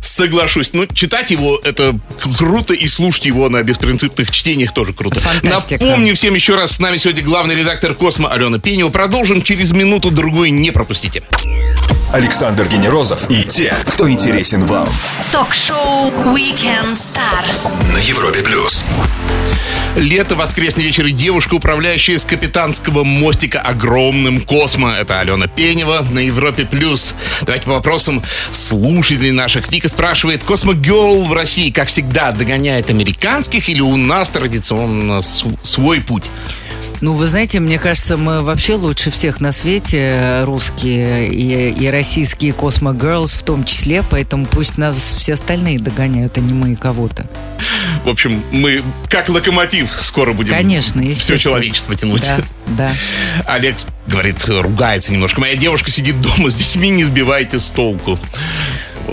соглашусь. 0.00 0.70
Ну, 0.72 0.86
читать 0.86 1.30
его 1.30 1.60
это 1.62 1.98
круто, 2.38 2.74
и 2.74 2.88
слушать 2.88 3.26
его 3.26 3.48
на 3.48 3.62
беспринципных 3.62 4.30
чтениях 4.30 4.72
тоже 4.72 4.92
круто. 4.92 5.20
Фантастика. 5.20 5.84
Напомню 5.84 6.14
всем 6.14 6.34
еще 6.34 6.54
раз, 6.54 6.72
с 6.72 6.78
нами 6.78 6.96
сегодня 6.96 7.22
главный 7.22 7.54
редактор 7.54 7.94
Космо 7.94 8.28
Алена 8.28 8.58
Пенева. 8.58 8.90
Продолжим 8.90 9.42
через 9.42 9.72
минуту-другую, 9.72 10.52
не 10.52 10.70
пропустите. 10.70 11.22
Александр 12.12 12.68
Генерозов 12.68 13.30
и 13.30 13.42
те, 13.42 13.74
кто 13.86 14.10
интересен 14.10 14.66
вам. 14.66 14.86
Ток-шоу 15.32 16.10
Weekend 16.34 16.92
Star. 16.92 17.90
На 17.90 17.96
Европе 17.96 18.42
плюс. 18.42 18.84
Лето, 19.96 20.34
воскресный 20.34 20.84
вечер 20.84 21.06
и 21.06 21.12
девушка, 21.12 21.54
управляющая 21.54 22.18
с 22.18 22.26
капитанского 22.26 23.02
мостика 23.04 23.60
огромным 23.60 24.42
космо. 24.42 24.92
Это 24.92 25.20
Алена 25.20 25.46
Пенева 25.46 26.04
на 26.10 26.18
Европе 26.18 26.66
плюс. 26.66 27.14
Давайте 27.42 27.64
по 27.64 27.72
вопросам 27.72 28.22
слушателей 28.52 29.32
наших. 29.32 29.70
Вика 29.72 29.88
спрашивает, 29.88 30.44
Космо 30.44 30.74
Герл 30.74 31.24
в 31.24 31.32
России, 31.32 31.70
как 31.70 31.88
всегда, 31.88 32.32
догоняет 32.32 32.90
американских 32.90 33.70
или 33.70 33.80
у 33.80 33.96
нас 33.96 34.28
традиционно 34.28 35.22
свой 35.22 36.02
путь? 36.02 36.24
Ну, 37.02 37.14
вы 37.14 37.26
знаете, 37.26 37.58
мне 37.58 37.80
кажется, 37.80 38.16
мы 38.16 38.42
вообще 38.42 38.74
лучше 38.74 39.10
всех 39.10 39.40
на 39.40 39.50
свете, 39.50 40.44
русские 40.44 41.28
и, 41.28 41.70
и 41.70 41.88
российские 41.88 42.52
Cosmo 42.52 42.96
Girls 42.96 43.36
в 43.36 43.42
том 43.42 43.64
числе, 43.64 44.04
поэтому 44.08 44.46
пусть 44.46 44.78
нас 44.78 45.16
все 45.18 45.34
остальные 45.34 45.80
догоняют, 45.80 46.38
а 46.38 46.40
не 46.40 46.52
мы 46.52 46.76
кого-то. 46.76 47.26
В 48.04 48.08
общем, 48.08 48.44
мы 48.52 48.84
как 49.08 49.28
локомотив 49.28 49.90
скоро 50.00 50.32
будем 50.32 50.52
Конечно, 50.52 51.02
все 51.14 51.38
человечество 51.38 51.96
тянуть. 51.96 52.22
Да, 52.22 52.44
да. 52.68 52.94
Олег 53.52 53.78
говорит, 54.06 54.44
ругается 54.48 55.12
немножко. 55.12 55.40
Моя 55.40 55.56
девушка 55.56 55.90
сидит 55.90 56.20
дома 56.20 56.50
с 56.50 56.54
детьми, 56.54 56.88
не 56.88 57.02
сбивайте 57.02 57.58
с 57.58 57.68
толку. 57.70 58.16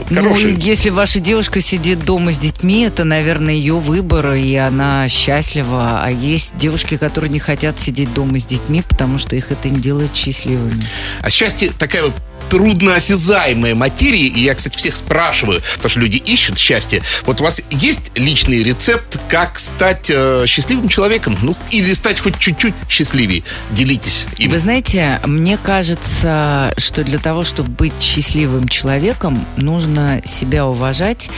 Хороший. 0.09 0.53
Ну, 0.53 0.59
если 0.59 0.89
ваша 0.89 1.19
девушка 1.19 1.61
сидит 1.61 2.03
дома 2.03 2.31
с 2.31 2.37
детьми, 2.37 2.83
это, 2.83 3.03
наверное, 3.03 3.53
ее 3.53 3.75
выбор, 3.75 4.33
и 4.33 4.55
она 4.55 5.07
счастлива. 5.07 6.01
А 6.03 6.11
есть 6.11 6.57
девушки, 6.57 6.97
которые 6.97 7.29
не 7.29 7.39
хотят 7.39 7.79
сидеть 7.79 8.13
дома 8.13 8.39
с 8.39 8.45
детьми, 8.45 8.81
потому 8.87 9.17
что 9.17 9.35
их 9.35 9.51
это 9.51 9.69
не 9.69 9.79
делает 9.79 10.15
счастливыми. 10.15 10.87
А 11.21 11.29
счастье 11.29 11.71
такая 11.77 12.03
вот 12.03 12.13
трудноосязаемая 12.49 13.75
материя, 13.75 14.27
и 14.27 14.41
я, 14.41 14.55
кстати, 14.55 14.77
всех 14.77 14.95
спрашиваю, 14.95 15.61
потому 15.75 15.89
что 15.89 15.99
люди 15.99 16.17
ищут 16.17 16.57
счастье. 16.57 17.01
Вот 17.25 17.41
у 17.41 17.43
вас 17.43 17.61
есть 17.69 18.11
личный 18.15 18.63
рецепт, 18.63 19.19
как 19.29 19.59
стать 19.59 20.09
э, 20.09 20.45
счастливым 20.47 20.89
человеком? 20.89 21.37
Ну, 21.41 21.55
или 21.71 21.93
стать 21.93 22.19
хоть 22.19 22.37
чуть-чуть 22.39 22.73
счастливее? 22.89 23.43
Делитесь 23.71 24.25
им. 24.37 24.51
Вы 24.51 24.59
знаете, 24.59 25.19
мне 25.25 25.57
кажется, 25.57 26.73
что 26.77 27.03
для 27.03 27.19
того, 27.19 27.43
чтобы 27.43 27.69
быть 27.69 27.93
счастливым 28.01 28.67
человеком, 28.67 29.45
нужно 29.57 30.21
себя 30.25 30.65
уважать 30.65 31.29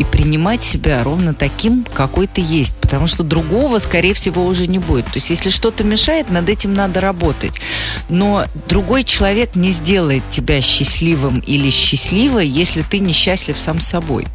и 0.00 0.04
принимать 0.04 0.64
себя 0.64 1.04
ровно 1.04 1.34
таким, 1.34 1.84
какой 1.92 2.26
ты 2.26 2.40
есть. 2.40 2.74
Потому 2.76 3.06
что 3.06 3.22
другого, 3.22 3.78
скорее 3.78 4.14
всего, 4.14 4.46
уже 4.46 4.66
не 4.66 4.78
будет. 4.78 5.04
То 5.04 5.16
есть, 5.16 5.28
если 5.28 5.50
что-то 5.50 5.84
мешает, 5.84 6.30
над 6.30 6.48
этим 6.48 6.72
надо 6.72 7.02
работать. 7.02 7.60
Но 8.08 8.46
другой 8.66 9.04
человек 9.04 9.54
не 9.56 9.72
сделает 9.72 10.22
тебя 10.30 10.62
счастливым 10.62 11.40
или 11.40 11.68
счастливой, 11.68 12.48
если 12.48 12.80
ты 12.80 12.98
несчастлив 12.98 13.60
сам 13.60 13.78
собой 13.78 14.26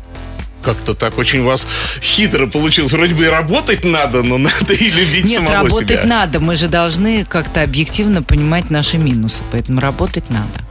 как-то 0.63 0.95
так 0.95 1.19
очень 1.19 1.41
у 1.41 1.45
вас 1.45 1.67
хитро 2.01 2.47
получилось. 2.47 2.91
Вроде 2.91 3.13
бы 3.13 3.25
и 3.25 3.27
работать 3.27 3.83
надо, 3.83 4.23
но 4.23 4.37
надо 4.39 4.73
и 4.73 4.89
любить 4.89 5.25
Нет, 5.25 5.35
самого 5.35 5.53
работать 5.53 5.99
себя. 5.99 6.05
надо. 6.05 6.39
Мы 6.39 6.55
же 6.55 6.67
должны 6.67 7.23
как-то 7.23 7.61
объективно 7.61 8.23
понимать 8.23 8.71
наши 8.71 8.97
минусы. 8.97 9.43
Поэтому 9.51 9.79
работать 9.79 10.31
надо. 10.31 10.65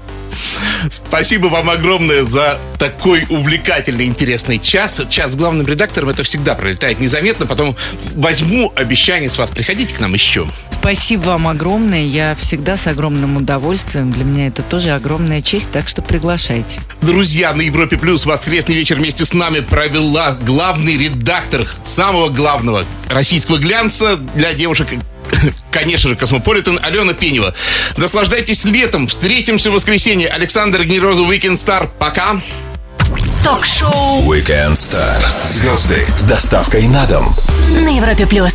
Спасибо 0.90 1.47
вам 1.47 1.70
огромное 1.70 2.25
за 2.25 2.59
такой 2.79 3.27
увлекательный, 3.29 4.07
интересный 4.07 4.59
час. 4.59 5.01
Час 5.09 5.33
с 5.33 5.37
главным 5.37 5.66
редактором 5.66 6.11
это 6.11 6.23
всегда 6.23 6.55
пролетает 6.55 7.01
незаметно. 7.01 7.47
Потом 7.47 7.77
возьму 8.14 8.73
обещание 8.77 9.31
с 9.31 9.38
вас. 9.38 9.51
Приходите 9.51 9.94
к 9.94 10.01
нам 10.01 10.14
еще. 10.14 10.47
Спасибо 10.70 11.23
вам 11.23 11.49
огромное. 11.49 12.05
Я 12.05 12.35
всегда 12.35 12.77
с 12.77 12.87
огромным 12.87 13.37
удовольствием. 13.37 14.11
Для 14.11 14.25
меня 14.25 14.49
это 14.49 14.62
тоже 14.62 14.90
огромная 14.90 15.40
честь, 15.40 15.70
так 15.70 15.88
что 15.88 16.03
приглашайте. 16.03 16.81
Друзья, 17.01 17.55
на 17.55 17.62
Европе 17.62 17.97
Плюс 17.97 18.27
воскресный 18.27 18.75
вечер 18.75 18.97
вместе 18.97 19.25
с 19.25 19.33
нами 19.33 19.61
провела 19.61 20.33
главный 20.33 20.99
редактор 20.99 21.66
самого 21.85 22.29
главного 22.29 22.85
российского 23.09 23.57
глянца 23.57 24.16
для 24.35 24.53
девушек 24.53 24.88
конечно 25.70 26.11
же, 26.11 26.16
Космополитен, 26.16 26.79
Алена 26.83 27.12
Пенева. 27.12 27.55
Наслаждайтесь 27.97 28.64
летом. 28.64 29.07
Встретимся 29.07 29.70
в 29.70 29.75
воскресенье. 29.75 30.29
Александр 30.29 30.85
Генерозов, 30.85 31.29
Weekend 31.29 31.55
Star. 31.55 31.90
Пока. 31.99 32.40
Ток-шоу 33.42 34.23
Weekend 34.31 34.73
Star. 34.73 35.14
Звезды 35.44 36.07
с 36.18 36.23
доставкой 36.23 36.88
на 36.88 37.07
дом. 37.07 37.35
на 37.70 37.97
Европе 37.97 38.27
плюс. 38.27 38.55